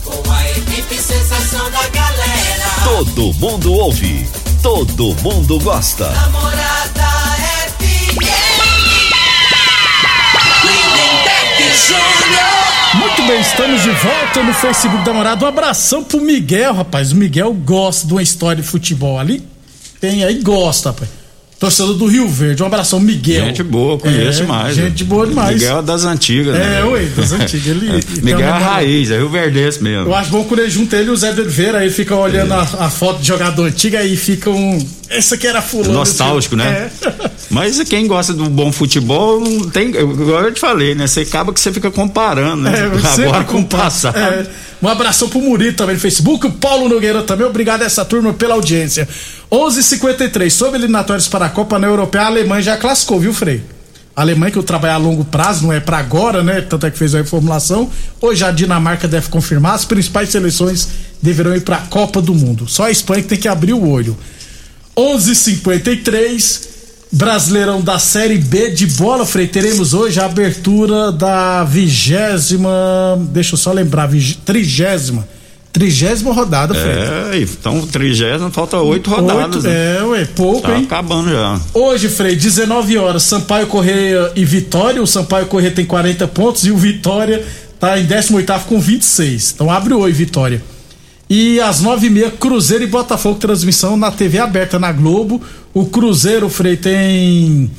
com 0.03 0.33
a 0.33 0.51
equipe 0.53 0.95
sensação 0.95 1.71
da 1.71 1.87
galera. 1.89 2.71
Todo 2.85 3.35
mundo 3.35 3.75
ouve, 3.75 4.27
todo 4.63 5.15
mundo 5.17 5.61
gosta. 5.61 6.09
Namorada 6.09 7.03
FM. 7.77 8.19
Lindenberg 10.65 11.77
Júnior. 11.87 12.95
Muito 12.95 13.23
bem, 13.27 13.41
estamos 13.43 13.83
de 13.83 13.91
volta 13.91 14.43
no 14.43 14.55
Facebook 14.55 15.05
da 15.05 15.13
Morada. 15.13 15.45
Um 15.45 15.49
abração 15.49 16.03
pro 16.03 16.19
Miguel, 16.19 16.73
rapaz. 16.73 17.13
O 17.13 17.17
Miguel 17.17 17.53
gosta 17.53 18.07
de 18.07 18.15
uma 18.15 18.23
história 18.23 18.63
de 18.63 18.67
futebol 18.67 19.19
ali. 19.19 19.47
Tem 20.01 20.25
aí, 20.25 20.41
gosta, 20.43 20.93
rapaz. 20.93 21.20
Torcedor 21.61 21.93
do 21.93 22.07
Rio 22.07 22.27
Verde. 22.27 22.63
Um 22.63 22.67
abração, 22.67 22.99
Miguel. 22.99 23.45
Gente 23.45 23.63
boa, 23.63 23.99
conheço 23.99 24.45
É, 24.45 24.47
mais. 24.47 24.75
Gente 24.75 25.05
boa 25.05 25.27
demais. 25.27 25.61
Miguel 25.61 25.81
é 25.81 25.83
das 25.83 26.05
antigas, 26.05 26.55
né? 26.55 26.81
É, 26.81 26.85
ué, 26.87 27.03
das 27.15 27.33
antigas. 27.33 27.67
Ele, 27.67 28.01
tem 28.03 28.25
Miguel 28.25 28.41
é 28.41 28.51
a 28.51 28.59
raiz, 28.59 29.11
é 29.11 29.19
Rio 29.19 29.29
Verdense 29.29 29.83
mesmo. 29.83 30.07
Eu 30.07 30.15
acho 30.15 30.31
bom 30.31 30.43
quando 30.45 30.61
ele 30.61 30.71
junta 30.71 30.97
ele 30.97 31.09
e 31.09 31.11
o 31.11 31.17
Zé 31.19 31.35
de 31.35 31.43
Oliveira, 31.43 31.81
aí 31.81 31.91
fica 31.91 32.17
olhando 32.17 32.55
a, 32.55 32.63
a 32.63 32.89
foto 32.89 33.21
de 33.21 33.29
jogador 33.29 33.67
antigo, 33.67 33.95
aí 33.99 34.17
fica 34.17 34.49
um. 34.49 34.79
Esse 35.11 35.35
aqui 35.35 35.47
era 35.47 35.61
fulano. 35.61 35.93
Nostálgico, 35.93 36.57
né? 36.57 36.91
É. 37.05 37.31
Mas 37.51 37.79
quem 37.83 38.07
gosta 38.07 38.33
do 38.33 38.49
bom 38.49 38.73
futebol, 38.73 39.39
não 39.39 39.69
tem. 39.69 39.91
Igual 39.91 40.45
eu 40.45 40.55
te 40.55 40.61
falei, 40.61 40.95
né? 40.95 41.07
Você 41.07 41.21
acaba 41.21 41.53
que 41.53 41.61
você 41.61 41.71
fica 41.71 41.91
comparando, 41.91 42.63
né? 42.63 42.73
É, 42.73 43.23
Agora 43.27 43.45
com 43.45 43.59
o 43.61 43.65
passado. 43.67 44.17
É. 44.17 44.47
Um 44.83 44.89
abração 44.89 45.29
pro 45.29 45.41
Murito 45.41 45.77
também 45.77 45.95
no 45.95 46.01
Facebook, 46.01 46.47
o 46.47 46.53
Paulo 46.53 46.89
Nogueira 46.89 47.23
também. 47.23 47.47
Obrigado 47.47 47.83
a 47.83 47.85
essa 47.85 48.03
turma 48.05 48.33
pela 48.33 48.55
audiência. 48.55 49.07
11:53 49.51 50.51
sobre 50.51 50.79
eliminatórios 50.79 51.29
para 51.29 51.47
a 51.47 51.51
Copa 51.51 51.79
na 51.79 51.87
Europeia, 51.87 52.25
a 52.25 52.27
Alemanha 52.29 52.63
já 52.63 52.77
classificou, 52.79 53.21
viu, 53.21 53.35
Frei? 53.35 53.63
A 54.17 54.23
Alemanha 54.23 54.51
que 54.51 54.59
eu 54.59 54.63
trabalho 54.63 54.95
a 54.95 54.97
longo 54.97 55.25
prazo, 55.25 55.65
não 55.65 55.73
é 55.73 55.81
para 55.81 55.99
agora, 55.99 56.43
né? 56.43 56.63
Tanto 56.63 56.87
é 56.87 56.91
que 56.91 56.99
fez 56.99 57.15
a 57.15 57.19
reformulação. 57.19 57.91
Hoje 58.21 58.43
a 58.45 58.51
Dinamarca 58.51 59.07
deve 59.07 59.29
confirmar, 59.29 59.75
as 59.75 59.85
principais 59.85 60.31
seleções 60.31 60.89
deverão 61.23 61.55
ir 61.55 61.61
para 61.61 61.77
a 61.77 61.83
Copa 61.83 62.21
do 62.21 62.35
Mundo. 62.35 62.67
Só 62.67 62.85
a 62.85 62.91
Espanha 62.91 63.23
que 63.23 63.29
tem 63.29 63.39
que 63.39 63.49
abrir 63.49 63.75
o 63.75 63.87
olho. 63.87 64.17
11:53 64.97 66.69
Brasileirão 67.13 67.81
da 67.81 67.99
Série 67.99 68.39
B 68.39 68.71
de 68.71 68.87
bola, 68.87 69.27
Frei. 69.27 69.49
Teremos 69.49 69.95
hoje 69.95 70.21
a 70.21 70.27
abertura 70.27 71.11
da 71.11 71.65
vigésima. 71.65 72.71
Deixa 73.33 73.55
eu 73.55 73.59
só 73.59 73.73
lembrar, 73.73 74.09
trigésima. 74.45 75.27
Trigésima 75.73 76.33
rodada, 76.33 76.75
Frei. 76.75 76.93
É, 76.93 77.43
então, 77.43 77.87
trigésimo, 77.87 78.51
falta 78.51 78.77
oito 78.79 79.09
rodadas. 79.11 79.57
Oito, 79.57 79.69
né? 79.69 79.99
é, 79.99 80.03
ué, 80.03 80.25
pouco, 80.25 80.63
Tá 80.63 80.77
hein? 80.77 80.85
acabando 80.85 81.31
já. 81.31 81.61
Hoje, 81.75 82.09
Frei, 82.09 82.35
19 82.35 82.99
horas, 82.99 83.23
Sampaio 83.23 83.67
Correia 83.69 84.33
e 84.35 84.45
Vitória. 84.45 85.01
O 85.03 85.07
Sampaio 85.07 85.47
Correia 85.47 85.73
tem 85.73 85.85
40 85.85 86.27
pontos 86.29 86.65
e 86.67 86.71
o 86.73 86.77
Vitória 86.77 87.45
tá 87.79 87.99
em 87.99 88.05
18 88.05 88.53
com 88.69 88.81
26. 88.81 89.53
Então 89.55 89.71
abre 89.71 89.95
o 89.95 90.01
oi, 90.01 90.13
Vitória. 90.13 90.61
E 91.31 91.61
às 91.61 91.81
9h30, 91.81 92.33
Cruzeiro 92.41 92.83
e 92.83 92.87
Botafogo, 92.89 93.39
transmissão 93.39 93.97
na 93.97 94.11
TV 94.11 94.39
aberta 94.41 94.81
na 94.81 94.91
Globo. 94.91 95.41
O 95.73 95.87
Cruzeiro, 95.87 96.49
Frei, 96.49 96.77
tem 96.77 97.71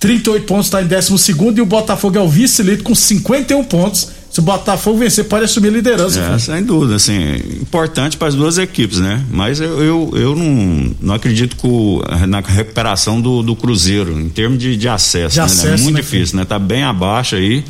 38 0.00 0.44
pontos, 0.44 0.66
está 0.66 0.82
em 0.82 0.86
12 0.86 1.32
e 1.56 1.60
o 1.60 1.64
Botafogo 1.66 2.18
é 2.18 2.20
o 2.20 2.28
vice-líder 2.28 2.82
com 2.82 2.92
51 2.94 3.62
pontos. 3.64 4.08
Se 4.28 4.40
o 4.40 4.42
Botafogo 4.42 4.98
vencer, 4.98 5.26
pode 5.26 5.44
assumir 5.44 5.68
a 5.68 5.70
liderança. 5.70 6.18
É, 6.20 6.36
sem 6.40 6.64
dúvida, 6.64 6.96
assim, 6.96 7.14
importante 7.62 8.16
para 8.16 8.26
as 8.26 8.34
duas 8.34 8.58
equipes, 8.58 8.98
né? 8.98 9.24
Mas 9.30 9.60
eu, 9.60 9.80
eu, 9.80 10.10
eu 10.16 10.34
não, 10.34 10.90
não 11.00 11.14
acredito 11.14 11.56
o- 11.64 12.02
na 12.26 12.40
recuperação 12.40 13.20
do, 13.20 13.40
do 13.44 13.54
Cruzeiro, 13.54 14.18
em 14.20 14.28
termos 14.28 14.58
de, 14.58 14.76
de 14.76 14.88
acesso, 14.88 15.34
De 15.34 15.38
né? 15.38 15.44
acesso, 15.46 15.66
é 15.68 15.76
muito 15.84 15.94
né, 15.94 16.00
difícil, 16.00 16.36
né? 16.36 16.44
Tá 16.44 16.58
bem 16.58 16.82
abaixo 16.82 17.36
aí 17.36 17.64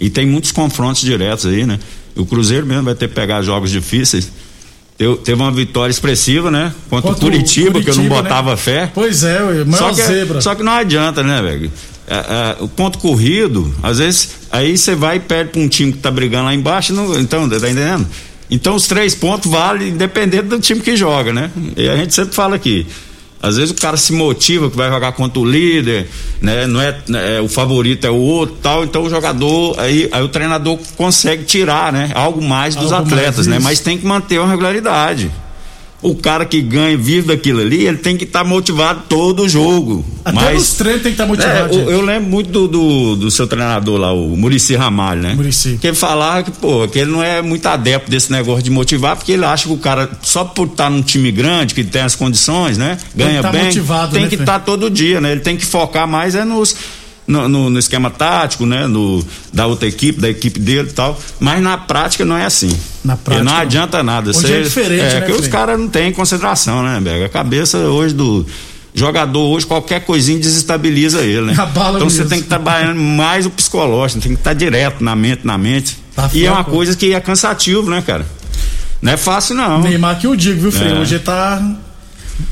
e 0.00 0.10
tem 0.10 0.26
muitos 0.26 0.50
confrontos 0.50 1.00
diretos 1.02 1.46
aí, 1.46 1.64
né? 1.64 1.78
O 2.16 2.26
Cruzeiro 2.26 2.66
mesmo 2.66 2.84
vai 2.84 2.94
ter 2.94 3.08
que 3.08 3.14
pegar 3.14 3.42
jogos 3.42 3.70
difíceis. 3.70 4.30
Teve, 4.98 5.16
teve 5.16 5.40
uma 5.40 5.50
vitória 5.50 5.90
expressiva, 5.90 6.50
né? 6.50 6.72
Contra, 6.90 7.10
o 7.10 7.14
Contra 7.14 7.28
o 7.28 7.30
Curitiba, 7.30 7.80
que 7.80 7.90
eu 7.90 7.94
não 7.94 8.02
Curitiba, 8.04 8.16
né? 8.16 8.22
botava 8.22 8.56
fé. 8.56 8.90
Pois 8.94 9.24
é, 9.24 9.64
maior 9.64 9.78
Só 9.78 9.88
que, 9.90 10.02
zebra. 10.02 10.40
só 10.40 10.54
que 10.54 10.62
não 10.62 10.72
adianta, 10.72 11.22
né, 11.22 11.40
velho? 11.40 11.72
É, 12.06 12.14
é, 12.14 12.56
o 12.60 12.68
ponto 12.68 12.98
corrido, 12.98 13.74
às 13.82 13.98
vezes, 13.98 14.30
aí 14.50 14.76
você 14.76 14.94
vai 14.94 15.16
e 15.16 15.20
perde 15.20 15.52
pra 15.52 15.60
um 15.60 15.68
time 15.68 15.92
que 15.92 15.98
tá 15.98 16.10
brigando 16.10 16.44
lá 16.44 16.54
embaixo, 16.54 16.92
não, 16.92 17.18
então, 17.18 17.48
tá 17.48 17.56
entendendo? 17.56 18.06
Então 18.50 18.74
os 18.74 18.86
três 18.86 19.14
pontos 19.14 19.50
valem 19.50 19.88
independente 19.88 20.42
do 20.44 20.60
time 20.60 20.80
que 20.80 20.94
joga, 20.94 21.32
né? 21.32 21.50
E 21.74 21.88
a 21.88 21.96
gente 21.96 22.14
sempre 22.14 22.34
fala 22.34 22.54
aqui. 22.54 22.86
Às 23.42 23.56
vezes 23.56 23.72
o 23.72 23.74
cara 23.74 23.96
se 23.96 24.12
motiva 24.12 24.70
que 24.70 24.76
vai 24.76 24.88
jogar 24.88 25.10
contra 25.12 25.40
o 25.40 25.44
líder, 25.44 26.08
né? 26.40 26.66
Não 26.68 26.80
é, 26.80 26.96
é, 27.36 27.40
o 27.40 27.48
favorito 27.48 28.06
é 28.06 28.10
o 28.10 28.16
outro, 28.16 28.56
tal. 28.62 28.84
Então 28.84 29.02
o 29.02 29.10
jogador 29.10 29.78
aí, 29.80 30.08
aí 30.12 30.22
o 30.22 30.28
treinador 30.28 30.78
consegue 30.96 31.44
tirar, 31.44 31.92
né? 31.92 32.12
Algo 32.14 32.40
mais 32.40 32.76
dos 32.76 32.92
Algo 32.92 33.06
atletas, 33.06 33.48
mais, 33.48 33.48
né? 33.48 33.58
Mas 33.58 33.80
tem 33.80 33.98
que 33.98 34.06
manter 34.06 34.38
uma 34.38 34.48
regularidade. 34.48 35.30
O 36.02 36.16
cara 36.16 36.44
que 36.44 36.60
ganha, 36.60 36.96
vive 36.98 37.28
daquilo 37.28 37.60
ali, 37.60 37.86
ele 37.86 37.96
tem 37.98 38.16
que 38.16 38.24
estar 38.24 38.42
motivado 38.42 39.02
todo 39.08 39.44
o 39.44 39.48
jogo. 39.48 40.04
Até 40.24 40.34
Mas 40.34 40.54
nos 40.58 40.72
treinos 40.72 41.02
tem 41.02 41.12
que 41.14 41.22
estar 41.22 41.24
é, 41.24 41.26
motivado. 41.28 41.74
o- 41.74 41.78
gente. 41.78 41.90
eu 41.92 42.00
lembro 42.00 42.28
muito 42.28 42.50
do, 42.50 42.66
do, 42.66 43.16
do 43.16 43.30
seu 43.30 43.46
treinador 43.46 44.00
lá, 44.00 44.12
o 44.12 44.36
Murici 44.36 44.74
Ramalho, 44.74 45.22
né? 45.22 45.34
Muricy. 45.34 45.78
Que 45.80 45.86
ele 45.86 45.96
falava 45.96 46.42
que, 46.42 46.50
pô, 46.50 46.88
que 46.88 46.98
ele 46.98 47.10
não 47.12 47.22
é 47.22 47.40
muito 47.40 47.64
adepto 47.66 48.10
desse 48.10 48.32
negócio 48.32 48.64
de 48.64 48.70
motivar, 48.70 49.14
porque 49.14 49.30
ele 49.30 49.44
acha 49.44 49.68
que 49.68 49.72
o 49.72 49.78
cara, 49.78 50.10
só 50.22 50.44
por 50.44 50.66
estar 50.66 50.90
num 50.90 51.02
time 51.02 51.30
grande, 51.30 51.72
que 51.72 51.84
tem 51.84 52.02
as 52.02 52.16
condições, 52.16 52.76
né? 52.76 52.98
Tem 53.16 53.26
Ganha 53.26 53.36
que 53.36 53.42
tá 53.42 53.52
bem, 53.52 53.64
motivado, 53.66 54.12
tem 54.12 54.22
né, 54.22 54.28
que 54.28 54.34
estar 54.34 54.58
todo 54.58 54.90
dia, 54.90 55.20
né? 55.20 55.30
Ele 55.30 55.40
tem 55.40 55.56
que 55.56 55.64
focar 55.64 56.08
mais 56.08 56.34
é 56.34 56.44
nos. 56.44 56.74
No, 57.26 57.48
no- 57.48 57.70
no 57.70 57.78
esquema 57.78 58.10
tático, 58.10 58.66
né? 58.66 58.86
No, 58.88 59.24
da 59.52 59.66
outra 59.66 59.86
equipe, 59.88 60.20
da 60.20 60.28
equipe 60.28 60.58
dele 60.58 60.88
e 60.90 60.92
tal. 60.92 61.18
Mas 61.38 61.62
na 61.62 61.78
prática 61.78 62.24
não 62.24 62.36
é 62.36 62.44
assim. 62.44 62.76
Na 63.04 63.16
prática, 63.16 63.44
não 63.44 63.52
não. 63.52 63.60
adianta 63.60 64.02
nada. 64.02 64.30
Hoje 64.30 64.40
Você- 64.40 64.52
é 64.54 64.60
diferente, 64.62 65.00
é, 65.02 65.14
né, 65.14 65.20
porque 65.20 65.40
os 65.40 65.46
caras 65.48 65.78
não 65.78 65.88
têm 65.88 66.12
concentração, 66.12 66.82
né, 66.82 67.00
Bega? 67.00 67.26
A 67.26 67.28
cabeça 67.28 67.78
hoje 67.78 68.12
do 68.12 68.44
jogador, 68.92 69.40
hoje, 69.40 69.64
qualquer 69.64 70.00
coisinha 70.04 70.38
desestabiliza 70.38 71.20
ele, 71.22 71.42
né? 71.42 71.54
Abala 71.56 71.96
então 71.98 72.10
você 72.10 72.24
tem 72.24 72.42
que 72.42 72.48
trabalhar 72.48 72.92
mais 72.94 73.46
o 73.46 73.50
psicológico, 73.50 74.20
tem 74.20 74.32
que 74.34 74.40
estar 74.40 74.52
direto 74.52 75.02
na 75.02 75.14
mente, 75.14 75.46
na 75.46 75.56
mente. 75.56 75.96
Tá 76.16 76.28
e 76.34 76.44
é 76.44 76.50
uma 76.50 76.56
fraco. 76.56 76.72
coisa 76.72 76.96
que 76.96 77.14
é 77.14 77.20
cansativo, 77.20 77.88
né, 77.88 78.02
cara? 78.04 78.26
Não 79.00 79.12
é 79.12 79.16
fácil, 79.16 79.54
não. 79.54 79.80
Neymar 79.80 80.18
que 80.18 80.26
eu 80.26 80.36
digo, 80.36 80.60
viu, 80.60 80.72
Frei? 80.72 80.92
É. 80.92 80.94
Hoje 80.98 81.14
ele 81.14 81.24
tá. 81.24 81.62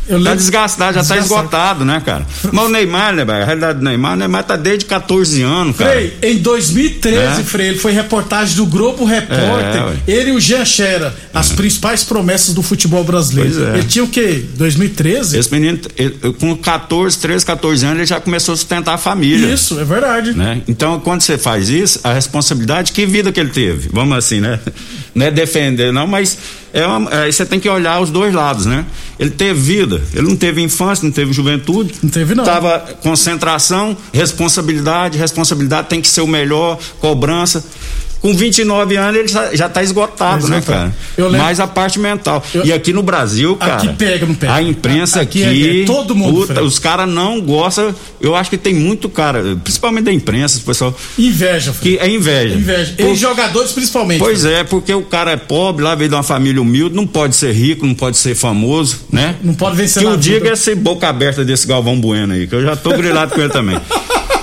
Eu 0.08 0.22
Tá 0.24 0.34
desgastado, 0.34 0.94
já 0.94 1.00
tá 1.04 1.14
Desgastado. 1.14 1.24
esgotado, 1.40 1.84
né, 1.84 2.02
cara? 2.04 2.26
Mas 2.52 2.64
o 2.64 2.68
Neymar, 2.68 3.14
né, 3.14 3.24
velho? 3.24 3.42
A 3.42 3.44
realidade 3.44 3.78
do 3.78 3.84
Neymar, 3.84 4.14
o 4.14 4.16
Neymar 4.16 4.44
tá 4.44 4.56
desde 4.56 4.84
14 4.84 5.42
anos, 5.42 5.76
cara. 5.76 5.90
Frei, 5.92 6.16
em 6.22 6.38
2013, 6.38 7.40
É. 7.40 7.44
Frei, 7.44 7.68
ele 7.68 7.78
foi 7.78 7.92
reportagem 7.92 8.56
do 8.56 8.66
Globo 8.66 9.04
Repórter. 9.04 9.40
É, 9.46 9.96
ele 10.10 10.30
e 10.30 10.32
o 10.32 10.40
Jean 10.40 10.64
Xera, 10.64 11.14
as 11.32 11.50
principais 11.52 12.02
promessas 12.04 12.54
do 12.54 12.62
futebol 12.62 13.04
brasileiro. 13.04 13.52
Pois 13.54 13.68
é. 13.68 13.78
Ele 13.78 13.86
tinha 13.86 14.04
o 14.04 14.08
quê? 14.08 14.44
2013? 14.56 15.38
Esse 15.38 15.52
menino, 15.52 15.78
ele- 15.96 16.16
com 16.38 16.56
14, 16.56 17.16
13, 17.18 17.44
14 17.46 17.84
anos, 17.84 17.98
ele 17.98 18.06
já 18.06 18.20
começou 18.20 18.54
a 18.54 18.56
sustentar 18.56 18.94
a 18.94 18.98
família. 18.98 19.52
Isso, 19.52 19.78
é 19.78 19.84
verdade. 19.84 20.32
né? 20.32 20.60
Então, 20.66 20.98
quando 21.00 21.20
você 21.22 21.38
faz 21.38 21.68
isso, 21.68 22.00
a 22.04 22.12
responsabilidade, 22.12 22.92
que 22.92 23.06
vida 23.06 23.30
que 23.32 23.40
ele 23.40 23.50
teve? 23.50 23.88
Vamos 23.92 24.16
assim, 24.16 24.40
né? 24.40 24.58
Não 25.14 25.26
é 25.26 25.30
defender, 25.30 25.92
não, 25.92 26.06
mas 26.06 26.38
é 26.72 26.86
uma- 26.86 27.12
aí 27.22 27.32
você 27.32 27.44
tem 27.44 27.58
que 27.58 27.68
olhar 27.68 28.00
os 28.00 28.10
dois 28.10 28.32
lados, 28.32 28.64
né? 28.66 28.84
Ele 29.18 29.30
teve 29.30 29.58
vida, 29.60 30.00
ele 30.14 30.28
não 30.28 30.36
teve 30.36 30.62
infância, 30.62 31.04
não 31.04 31.10
teve 31.12 31.32
juventude. 31.32 31.94
Não 32.02 32.10
teve, 32.10 32.34
não. 32.34 32.44
Tava 32.44 32.78
concentração, 33.02 33.96
responsabilidade, 34.12 35.18
responsabilidade 35.18 35.88
tem 35.88 36.00
que 36.00 36.08
ser 36.08 36.20
o 36.20 36.26
melhor, 36.26 36.78
cobrança. 37.00 37.64
Com 38.20 38.34
29 38.34 38.96
anos 38.96 39.18
ele 39.18 39.28
já, 39.28 39.54
já 39.54 39.68
tá 39.68 39.82
esgotado, 39.82 40.46
né, 40.46 40.58
Exatamente. 40.58 40.66
cara? 40.66 40.94
Eu 41.16 41.24
lembro- 41.28 41.46
Mas 41.46 41.58
a 41.58 41.66
parte 41.66 41.98
mental. 41.98 42.44
Eu- 42.52 42.66
E 42.66 42.72
aqui 42.72 42.92
no 42.92 43.02
Brasil, 43.02 43.56
cara. 43.56 43.76
Aqui 43.76 43.88
pega, 43.94 44.26
não 44.26 44.34
pega? 44.34 44.52
A 44.54 44.62
imprensa 44.62 45.22
Aqui 45.22 45.42
aqui. 45.42 45.80
é- 45.80 45.82
é 45.82 45.86
todo 45.86 46.14
mundo, 46.14 46.40
puta, 46.40 46.52
Fred. 46.54 46.66
os 46.66 46.78
caras 46.78 47.08
não 47.08 47.40
gostam. 47.40 47.94
Eu 48.20 48.36
acho 48.36 48.50
que 48.50 48.58
tem 48.58 48.74
muito 48.74 49.08
cara, 49.08 49.56
principalmente 49.64 50.04
da 50.04 50.12
imprensa, 50.12 50.58
o 50.58 50.62
pessoal. 50.62 50.94
Inveja, 51.18 51.72
Frei. 51.72 51.96
Que 51.96 52.02
é 52.02 52.10
inveja. 52.10 52.54
Inveja. 52.56 52.94
Por- 52.98 53.06
E 53.10 53.14
jogadores 53.14 53.72
principalmente. 53.72 54.18
Pois 54.18 54.42
Frei. 54.42 54.54
é, 54.54 54.64
porque 54.64 54.92
o 54.92 55.02
cara 55.02 55.30
é 55.30 55.36
pobre, 55.36 55.82
lá 55.82 55.94
veio 55.94 56.10
de 56.10 56.14
uma 56.14 56.22
família 56.22 56.60
humilde, 56.60 56.94
não 56.94 57.06
pode 57.06 57.34
ser 57.34 57.52
rico, 57.52 57.86
não 57.86 57.94
pode 57.94 58.18
ser 58.18 58.34
famoso, 58.34 59.00
né? 59.10 59.36
Não 59.42 59.54
pode 59.54 59.76
vencer 59.76 60.02
Que 60.02 60.08
na 60.08 60.14
eu 60.14 60.18
diga 60.18 60.36
vida. 60.40 60.50
é 60.50 60.52
esse 60.52 60.74
boca 60.74 61.08
aberta 61.08 61.42
desse 61.42 61.66
Galvão 61.66 61.98
Bueno 61.98 62.34
aí, 62.34 62.46
que 62.46 62.54
eu 62.54 62.62
já 62.62 62.76
tô 62.76 62.90
grilado 62.90 63.32
com 63.34 63.40
ele 63.40 63.48
também. 63.50 63.80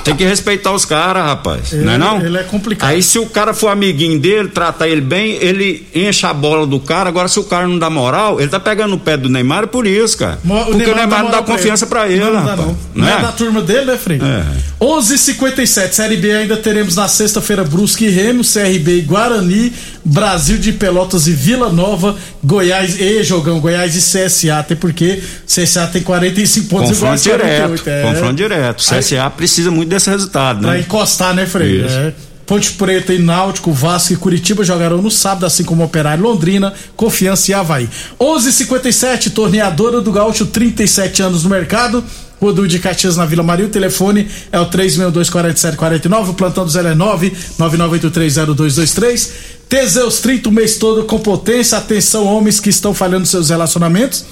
Tem 0.08 0.16
que 0.16 0.24
respeitar 0.24 0.72
os 0.72 0.86
caras, 0.86 1.24
rapaz. 1.24 1.74
Ele- 1.74 1.84
não 1.84 1.94
é 1.94 1.98
não? 1.98 2.22
ele 2.26 2.38
é 2.38 2.44
complicado. 2.44 2.90
Aí 2.90 3.04
se 3.04 3.20
o 3.20 3.26
cara 3.26 3.54
for 3.54 3.68
amiguinho 3.68 4.20
dele, 4.20 4.48
tratar 4.50 4.88
ele 4.88 5.02
bem, 5.02 5.38
ele 5.42 5.86
enche 5.94 6.26
a 6.26 6.34
bola 6.34 6.66
do 6.66 6.80
cara. 6.80 7.10
Agora, 7.10 7.28
se 7.28 7.40
o 7.40 7.44
cara 7.44 7.68
não 7.68 7.78
dá 7.78 7.90
moral, 7.90 8.40
ele 8.40 8.50
tá 8.50 8.60
pegando 8.60 8.96
o 8.96 9.00
pé 9.00 9.18
do 9.18 9.30
Neymar 9.30 9.68
por 9.68 9.86
isso, 9.86 10.18
cara. 10.18 10.40
Mo- 10.44 10.66
Porque 10.66 10.90
o 10.90 10.96
Neymar, 10.96 11.24
não 11.24 11.32
dá 11.32 11.42
confiança 11.42 11.86
pra 11.86 12.08
ele, 12.08 12.20
Não, 12.22 12.34
não 12.34 12.46
dá, 12.46 12.52
rapaz. 12.52 12.68
não. 12.68 12.78
Não 12.96 13.08
é 13.10 13.22
da 13.22 13.32
turma 13.32 13.62
dele, 13.62 13.86
né, 13.86 13.98
Frei? 13.98 14.18
É. 14.22 14.44
11:57 14.80 15.94
Série 15.96 16.18
B 16.18 16.32
ainda 16.32 16.58
teremos 16.58 16.96
na 16.96 17.08
sexta-feira 17.08 17.64
Brusque 17.64 18.06
e 18.06 18.10
Remo, 18.10 18.44
CRB 18.44 18.98
e 18.98 19.02
Guarani, 19.02 19.74
Brasil 20.10 20.58
de 20.58 20.72
Pelotas 20.72 21.28
e 21.28 21.34
Vila 21.34 21.70
Nova, 21.70 22.16
Goiás 22.42 22.98
e 23.00 23.22
Jogão, 23.24 23.60
Goiás 23.60 23.94
e 23.94 24.00
CSA, 24.00 24.60
até 24.60 24.74
porque 24.74 25.22
CSA 25.46 25.86
tem 25.88 26.02
45 26.02 26.68
pontos 26.70 26.92
Confronto 26.92 27.20
igual 27.22 27.36
a 27.36 27.38
direto. 27.44 27.84
48, 27.84 27.90
é. 27.90 28.02
Confronto 28.04 28.34
direto. 28.36 28.84
CSA 28.84 29.30
precisa 29.30 29.70
muito 29.70 29.90
desse 29.90 30.10
resultado, 30.10 30.62
Pra 30.62 30.72
né? 30.74 30.80
encostar, 30.80 31.34
né, 31.34 31.46
Frei? 31.46 31.86
Isso. 31.86 31.96
É. 31.98 32.14
Ponte 32.48 32.72
Preta 32.72 33.14
e 33.14 33.20
Náutico, 33.20 33.74
Vasco 33.74 34.14
e 34.14 34.16
Curitiba 34.16 34.64
jogarão 34.64 35.02
no 35.02 35.12
sábado, 35.12 35.46
assim 35.46 35.66
como 35.66 35.84
Operário 35.84 36.24
Londrina, 36.24 36.74
Confiança 36.96 37.52
e 37.52 37.54
Havaí. 37.54 37.90
11:57 38.18 39.32
torneadora 39.32 40.00
do 40.00 40.14
Gaúcho, 40.14 40.46
37 40.46 41.22
anos 41.22 41.44
no 41.44 41.50
mercado. 41.50 42.02
Rodu 42.40 42.68
de 42.68 42.80
Caxias 42.80 43.18
na 43.18 43.26
Vila 43.26 43.44
Maria, 43.44 43.66
o 43.66 43.70
telefone 43.70 44.30
é 44.52 44.60
o 44.60 44.68
3624749, 44.68 46.30
o 46.30 46.34
plantão 46.36 46.66
do 46.66 46.72
09 46.72 47.34
99830223. 47.60 49.30
Teseus 49.68 50.20
30 50.20 50.48
o 50.48 50.52
mês 50.52 50.78
todo 50.78 51.04
com 51.04 51.20
potência. 51.20 51.78
Atenção, 51.78 52.26
homens 52.26 52.60
que 52.60 52.70
estão 52.70 52.94
falhando 52.94 53.26
seus 53.26 53.50
relacionamentos. 53.50 54.24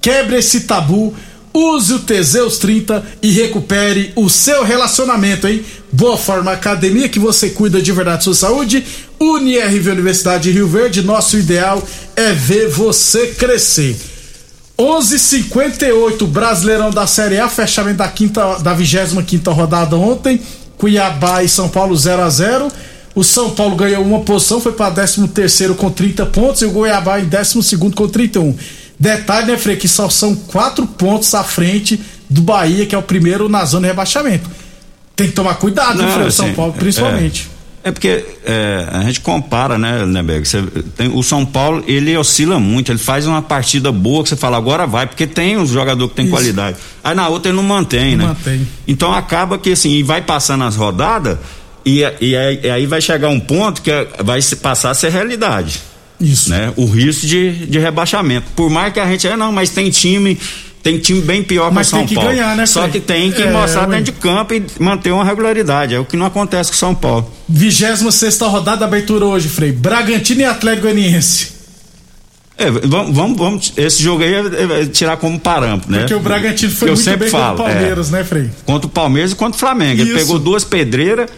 Quebre 0.00 0.36
esse 0.36 0.60
tabu. 0.60 1.14
Use 1.56 1.92
o 1.92 2.00
Teseus 2.00 2.58
30 2.58 3.04
e 3.22 3.30
recupere 3.30 4.12
o 4.16 4.28
seu 4.28 4.64
relacionamento, 4.64 5.46
hein? 5.46 5.64
Boa 5.92 6.18
Forma 6.18 6.50
Academia, 6.50 7.08
que 7.08 7.20
você 7.20 7.50
cuida 7.50 7.80
de 7.80 7.92
verdade 7.92 8.24
sua 8.24 8.34
saúde. 8.34 8.84
UniRV 9.20 9.90
Universidade 9.92 10.42
de 10.42 10.50
Rio 10.50 10.66
Verde, 10.66 11.00
nosso 11.02 11.38
ideal 11.38 11.80
é 12.16 12.32
ver 12.32 12.68
você 12.68 13.28
crescer. 13.28 13.96
11:58 14.76 16.26
Brasileirão 16.26 16.90
da 16.90 17.06
Série 17.06 17.38
A, 17.38 17.48
fechamento 17.48 17.98
da 17.98 18.08
quinta 18.08 18.58
da 18.58 18.74
25 18.74 19.22
quinta 19.22 19.52
rodada 19.52 19.94
ontem. 19.94 20.40
Cuiabá 20.76 21.44
e 21.44 21.48
São 21.48 21.68
Paulo 21.68 21.96
0 21.96 22.22
a 22.22 22.30
0. 22.30 22.68
O 23.14 23.22
São 23.22 23.50
Paulo 23.50 23.76
ganhou 23.76 24.02
uma 24.02 24.20
posição, 24.22 24.60
foi 24.60 24.72
para 24.72 24.92
13 24.92 25.28
terceiro 25.28 25.76
com 25.76 25.88
30 25.88 26.26
pontos 26.26 26.62
e 26.62 26.64
o 26.64 26.72
Goiabá 26.72 27.20
em 27.20 27.26
12 27.26 27.62
segundo 27.62 27.94
com 27.94 28.08
31. 28.08 28.56
Detalhe, 28.98 29.46
né, 29.52 29.56
Frei, 29.58 29.76
que 29.76 29.88
só 29.88 30.08
são 30.08 30.34
quatro 30.34 30.86
pontos 30.86 31.34
à 31.34 31.42
frente 31.42 32.00
do 32.30 32.40
Bahia, 32.42 32.86
que 32.86 32.94
é 32.94 32.98
o 32.98 33.02
primeiro 33.02 33.48
na 33.48 33.64
zona 33.64 33.82
de 33.82 33.88
rebaixamento. 33.88 34.48
Tem 35.16 35.28
que 35.28 35.32
tomar 35.34 35.54
cuidado, 35.54 35.98
Não, 35.98 36.06
né, 36.06 36.12
Frei? 36.14 36.26
O 36.26 36.32
São 36.32 36.46
assim, 36.46 36.54
Paulo, 36.54 36.72
principalmente. 36.72 37.50
É 37.86 37.92
porque 37.92 38.24
é, 38.46 38.88
a 38.90 39.02
gente 39.02 39.20
compara, 39.20 39.76
né? 39.76 39.98
Você 40.42 40.62
tem- 40.96 41.08
O 41.14 41.22
São 41.22 41.44
Paulo, 41.44 41.84
ele 41.86 42.16
oscila 42.16 42.58
muito, 42.58 42.90
ele 42.90 42.98
faz 42.98 43.26
uma 43.26 43.42
partida 43.42 43.92
boa 43.92 44.22
que 44.22 44.30
você 44.30 44.36
fala, 44.36 44.56
agora 44.56 44.86
vai, 44.86 45.06
porque 45.06 45.26
tem 45.26 45.58
os 45.58 45.68
jogadores 45.68 46.10
que 46.10 46.16
tem 46.16 46.24
Isso. 46.24 46.32
qualidade. 46.34 46.78
Aí 47.02 47.14
na 47.14 47.28
outra 47.28 47.50
ele 47.50 47.56
não 47.56 47.62
mantém, 47.62 48.16
Não 48.16 48.28
né? 48.28 48.34
mantém. 48.36 48.66
Então 48.88 49.12
acaba 49.12 49.58
que 49.58 49.72
assim, 49.72 49.90
e 49.90 50.02
vai 50.02 50.22
passando 50.22 50.64
as 50.64 50.76
rodadas, 50.76 51.36
e, 51.84 51.98
e 52.22 52.34
aí, 52.34 52.60
e 52.62 52.70
aí 52.70 52.86
vai 52.86 53.02
chegar 53.02 53.28
um 53.28 53.38
ponto 53.38 53.82
que 53.82 53.90
é- 53.90 54.08
vai 54.24 54.40
passar 54.62 54.90
a 54.90 54.94
ser 54.94 55.10
realidade. 55.10 55.82
Isso. 56.20 56.50
Né? 56.50 56.72
O 56.76 56.86
risco 56.86 57.26
de, 57.26 57.66
de 57.66 57.78
rebaixamento. 57.78 58.46
Por 58.54 58.70
mais 58.70 58.92
que 58.92 59.00
a 59.00 59.06
gente, 59.06 59.26
é, 59.26 59.36
não, 59.36 59.52
mas 59.52 59.70
tem 59.70 59.90
time. 59.90 60.38
Tem 60.82 60.98
time 60.98 61.22
bem 61.22 61.42
pior 61.42 61.72
o 61.74 61.84
São 61.84 62.06
Paulo. 62.06 62.28
ganhar, 62.28 62.54
né, 62.54 62.66
Só 62.66 62.86
que 62.88 63.00
tem 63.00 63.32
que 63.32 63.40
É, 63.40 63.50
mostrar 63.50 63.86
dentro 63.86 64.04
de 64.04 64.12
campo 64.12 64.52
e 64.52 64.62
manter 64.78 65.12
uma 65.12 65.24
regularidade. 65.24 65.94
É 65.94 65.98
o 65.98 66.04
que 66.04 66.14
não 66.14 66.26
acontece 66.26 66.70
com 66.70 66.74
o 66.76 66.78
São 66.78 66.94
Paulo. 66.94 67.30
26 67.48 68.38
rodada 68.42 68.80
da 68.80 68.84
abertura 68.86 69.24
hoje, 69.24 69.48
Frei. 69.48 69.72
Bragantino 69.72 70.42
e 70.42 70.44
Atlético 70.44 70.82
Goianiense. 70.82 71.54
É, 72.58 72.70
vamos, 72.70 73.16
vamos, 73.16 73.38
vamos- 73.38 73.72
esse 73.78 74.02
jogo 74.02 74.22
aí 74.22 74.32
é, 74.34 74.82
é 74.82 74.86
tirar 74.86 75.16
como 75.16 75.40
parâmetro, 75.40 75.90
né? 75.90 76.00
Porque 76.00 76.14
o 76.14 76.20
Bragantino 76.20 76.70
foi 76.70 76.88
Eu 76.88 76.92
muito 76.94 77.04
sempre 77.04 77.20
bem 77.20 77.30
falo, 77.30 77.56
contra 77.56 77.64
o 77.64 77.74
Palmeiras, 77.74 78.10
né, 78.10 78.22
Frei? 78.22 78.42
é, 78.42 78.48
contra 78.66 78.86
o 78.86 78.90
Palmeiras 78.90 79.32
e 79.32 79.34
contra 79.34 79.56
o 79.56 79.58
Flamengo. 79.58 80.02
Ele 80.02 80.10
Isso. 80.10 80.18
pegou 80.18 80.38
duas 80.38 80.62
pedreiras, 80.64 81.28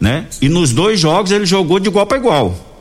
né? 0.00 0.24
E 0.40 0.48
nos 0.48 0.72
dois 0.72 0.98
jogos 0.98 1.30
ele 1.30 1.44
jogou 1.46 1.78
de 1.78 1.88
igual 1.88 2.06
para 2.06 2.16
igual. 2.18 2.73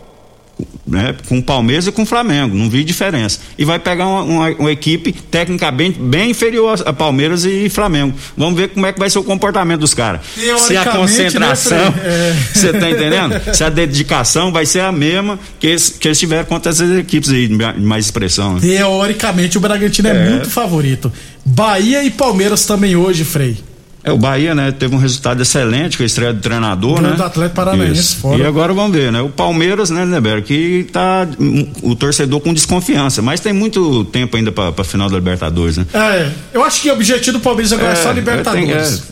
Né? 0.85 1.15
Com 1.27 1.39
o 1.39 1.43
Palmeiras 1.43 1.87
e 1.87 1.91
com 1.91 2.03
o 2.03 2.05
Flamengo, 2.05 2.55
não 2.55 2.69
vi 2.69 2.83
diferença. 2.83 3.39
E 3.57 3.65
vai 3.65 3.79
pegar 3.79 4.05
uma, 4.05 4.21
uma- 4.21 4.49
uma 4.59 4.71
equipe 4.71 5.11
tecnicamente 5.11 5.97
bem 5.99 6.29
inferior 6.31 6.79
a, 6.85 6.89
a 6.89 6.93
Palmeiras 6.93 7.45
e 7.45 7.69
Flamengo. 7.69 8.13
Vamos 8.37 8.55
ver 8.59 8.67
como 8.69 8.85
é 8.85 8.93
que 8.93 8.99
vai 8.99 9.09
ser 9.09 9.17
o 9.17 9.23
comportamento 9.23 9.79
dos 9.79 9.93
caras. 9.93 10.21
Se 10.35 10.41
a 10.51 10.55
Teoricamente, 10.57 10.97
concentração, 10.97 11.77
né, 11.91 12.37
você 12.53 12.71
tá 12.73 12.89
entendendo? 12.91 13.55
Se 13.55 13.63
a 13.63 13.69
dedicação 13.69 14.51
vai 14.51 14.65
ser 14.65 14.81
a 14.81 14.91
mesma 14.91 15.39
que 15.59 15.67
eles, 15.67 15.89
que 15.89 16.07
eles 16.07 16.19
tiveram 16.19 16.45
contra 16.45 16.71
essas 16.71 16.95
equipes 16.99 17.31
aí, 17.31 17.47
de 17.47 17.55
mais 17.81 18.05
expressão. 18.05 18.55
né? 18.55 18.59
Teoricamente, 18.61 19.57
o 19.57 19.61
Bragantino 19.61 20.09
é, 20.09 20.11
É. 20.27 20.29
muito 20.29 20.49
favorito. 20.49 21.11
Bahia 21.45 22.03
e 22.03 22.11
Palmeiras 22.11 22.65
também 22.65 22.95
hoje, 22.95 23.23
Frei. 23.23 23.57
É, 24.03 24.11
o 24.11 24.17
Bahia, 24.17 24.53
né, 24.53 24.69
teve 24.71 24.93
um 24.93 24.97
resultado 24.97 25.41
excelente 25.41 25.95
com 25.95 26.03
a 26.03 26.05
estreia 26.05 26.33
do 26.33 26.41
treinador, 26.41 26.95
Ganhou 26.95 27.11
né? 27.11 27.15
do 27.17 27.23
Atlético 27.23 27.55
Paranaense, 27.55 28.15
fora. 28.17 28.37
E 28.37 28.45
agora 28.45 28.73
vamos 28.73 28.91
ver, 28.95 29.11
né? 29.13 29.21
O 29.21 29.29
Palmeiras, 29.29 29.89
né, 29.89 30.05
Neber, 30.05 30.43
que 30.43 30.85
tá 30.91 31.25
hum, 31.39 31.65
o 31.81 31.95
torcedor 31.95 32.41
com 32.41 32.53
desconfiança, 32.53 33.21
mas 33.21 33.39
tem 33.39 33.53
muito 33.53 34.03
tempo 34.05 34.35
ainda 34.35 34.51
pra, 34.51 34.73
pra 34.73 34.83
final 34.83 35.09
da 35.09 35.15
Libertadores, 35.15 35.77
né? 35.77 35.85
É, 35.93 36.29
eu 36.53 36.63
acho 36.65 36.81
que 36.81 36.89
o 36.89 36.93
objetivo 36.93 37.37
do 37.37 37.41
Palmeiras 37.41 37.71
agora 37.71 37.93
é, 37.93 37.95
só 37.95 38.11
Libertadores. 38.11 38.67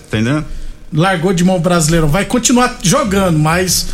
tem- 0.10 0.20
é, 0.20 0.20
entendeu? 0.24 0.44
Largou 0.94 1.32
de 1.32 1.46
mão 1.46 1.56
o 1.56 1.60
brasileiro. 1.60 2.06
Vai 2.08 2.26
continuar 2.26 2.78
jogando, 2.84 3.40
mas 3.40 3.88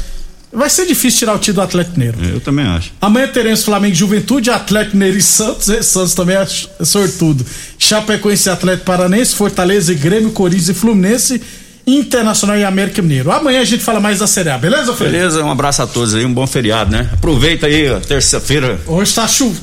vai 0.51 0.69
ser 0.69 0.85
difícil 0.85 1.19
tirar 1.19 1.35
o 1.35 1.39
título 1.39 1.55
do 1.57 1.61
Atlético 1.61 1.99
Mineiro. 1.99 2.17
Eu 2.23 2.39
também 2.39 2.65
acho. 2.65 2.91
Amanhã 3.01 3.27
teremos 3.27 3.63
Flamengo 3.63 3.95
Juventude, 3.95 4.49
Atlético 4.49 4.97
Mineiro 4.97 5.17
e 5.17 5.21
Santos. 5.21 5.67
E 5.69 5.83
Santos 5.83 6.13
também 6.13 6.35
é 6.35 6.85
sortudo. 6.85 7.45
Chapecoense 7.77 8.49
e 8.49 8.51
Atlético 8.51 8.85
Paranense, 8.85 9.35
Fortaleza 9.35 9.91
e 9.91 9.95
Grêmio, 9.95 10.31
Corinthians 10.31 10.69
e 10.69 10.73
Fluminense, 10.73 11.41
Internacional 11.85 12.57
e 12.57 12.63
América 12.63 13.01
Mineiro. 13.01 13.31
Amanhã 13.31 13.61
a 13.61 13.65
gente 13.65 13.83
fala 13.83 13.99
mais 13.99 14.19
da 14.19 14.27
Série 14.27 14.49
A, 14.49 14.57
beleza, 14.57 14.93
Felipe? 14.93 15.15
Beleza, 15.17 15.43
um 15.43 15.51
abraço 15.51 15.81
a 15.81 15.87
todos 15.87 16.13
aí, 16.15 16.25
um 16.25 16.33
bom 16.33 16.45
feriado, 16.45 16.91
né? 16.91 17.09
Aproveita 17.13 17.67
aí, 17.67 17.87
terça-feira. 18.07 18.79
Hoje 18.87 19.13
tá 19.13 19.27
chu... 19.27 19.55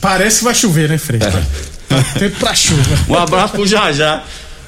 Parece 0.00 0.38
que 0.38 0.44
vai 0.44 0.54
chover, 0.54 0.88
né, 0.88 0.98
Frei? 0.98 1.20
Tá 1.20 2.02
tempo 2.18 2.36
pra 2.38 2.54
chuva. 2.54 2.82
Um 3.08 3.16
abraço 3.16 3.54
pro 3.54 3.66
Jajá. 3.66 4.22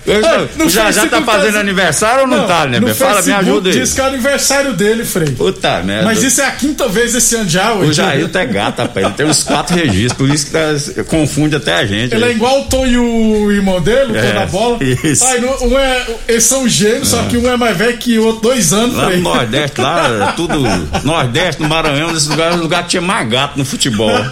Ah, 0.06 0.46
no 0.56 0.66
o 0.66 0.68
Jajá 0.68 1.06
tá 1.06 1.22
fazendo 1.22 1.54
tá- 1.54 1.60
aniversário 1.60 2.20
ou 2.22 2.26
não, 2.26 2.46
tá, 2.46 2.66
né? 2.66 2.78
Fala, 2.94 3.22
me 3.22 3.32
ajuda 3.32 3.70
aí. 3.70 3.78
Diz 3.78 3.92
que 3.94 4.00
é 4.00 4.04
o 4.04 4.06
aniversário 4.08 4.72
dele, 4.74 5.04
Frei. 5.04 5.30
Puta 5.32 5.82
merda. 5.82 6.04
Mas 6.04 6.22
isso 6.22 6.42
é 6.42 6.46
a 6.46 6.50
quinta 6.50 6.86
vez 6.88 7.14
esse 7.14 7.34
ano 7.36 7.48
já, 7.48 7.72
ué. 7.72 7.86
O 7.86 7.92
Jailton 7.92 8.38
é 8.38 8.46
gato, 8.46 8.78
rapaz. 8.82 9.06
Ele 9.06 9.14
tem 9.14 9.26
uns 9.26 9.42
quatro 9.42 9.74
registros, 9.74 10.12
por 10.18 10.28
isso 10.28 10.46
que 10.46 10.52
tá- 10.52 11.04
confunde 11.04 11.56
até 11.56 11.74
a 11.74 11.86
gente. 11.86 12.14
Ele 12.14 12.24
é 12.24 12.30
igual 12.32 12.60
o 12.60 12.64
Tom 12.64 12.86
e 12.86 12.98
o 12.98 13.50
irmão 13.50 13.80
dele, 13.80 14.12
o 14.12 14.16
É, 14.16 14.32
da 14.32 14.46
bola. 14.46 14.78
isso. 14.82 15.24
Ai, 15.24 15.40
não- 15.40 15.68
um 15.68 15.78
é, 15.78 16.06
eles 16.28 16.44
são 16.44 16.68
gêmeos, 16.68 17.08
só 17.08 17.22
que 17.22 17.36
um 17.38 17.50
é 17.50 17.56
mais 17.56 17.76
velho 17.76 17.96
que 17.96 18.18
o 18.18 18.26
outro, 18.26 18.42
dois 18.42 18.72
anos, 18.74 18.96
Lá 18.96 19.06
Frei. 19.06 19.16
no 19.18 19.22
Nordeste, 19.24 19.80
lá, 19.80 20.32
tudo. 20.36 20.54
Nordeste, 21.02 21.62
no 21.62 21.68
Maranhão, 21.68 22.12
nesse 22.12 22.28
lugar, 22.28 22.54
lugar 22.58 22.86
tinha 22.86 23.00
mais 23.00 23.26
gato 23.28 23.56
no 23.58 23.64
futebol. 23.64 24.10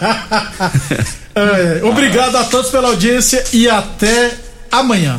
É, 1.35 1.81
obrigado 1.85 2.37
a 2.37 2.45
todos 2.45 2.71
pela 2.71 2.89
audiência 2.89 3.43
e 3.55 3.67
até 3.69 4.33
amanhã. 4.71 5.19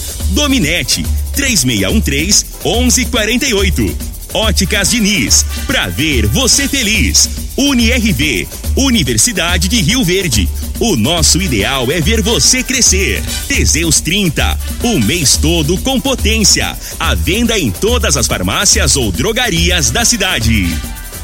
Dominete, 0.31 1.05
3613-1148. 1.35 3.95
Óticas 4.33 4.91
Diniz, 4.91 5.45
pra 5.67 5.87
ver 5.87 6.25
você 6.27 6.65
feliz. 6.67 7.29
UniRV, 7.57 8.47
Universidade 8.77 9.67
de 9.67 9.81
Rio 9.81 10.05
Verde. 10.05 10.47
O 10.79 10.95
nosso 10.95 11.41
ideal 11.41 11.91
é 11.91 11.99
ver 11.99 12.21
você 12.21 12.63
crescer. 12.63 13.21
Teseus 13.47 13.99
30, 13.99 14.57
o 14.83 14.99
mês 14.99 15.35
todo 15.37 15.77
com 15.79 15.99
potência. 15.99 16.77
A 16.99 17.13
venda 17.13 17.59
em 17.59 17.69
todas 17.69 18.15
as 18.15 18.25
farmácias 18.25 18.95
ou 18.95 19.11
drogarias 19.11 19.91
da 19.91 20.05
cidade. 20.05 20.65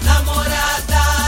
Namorada 0.04 1.27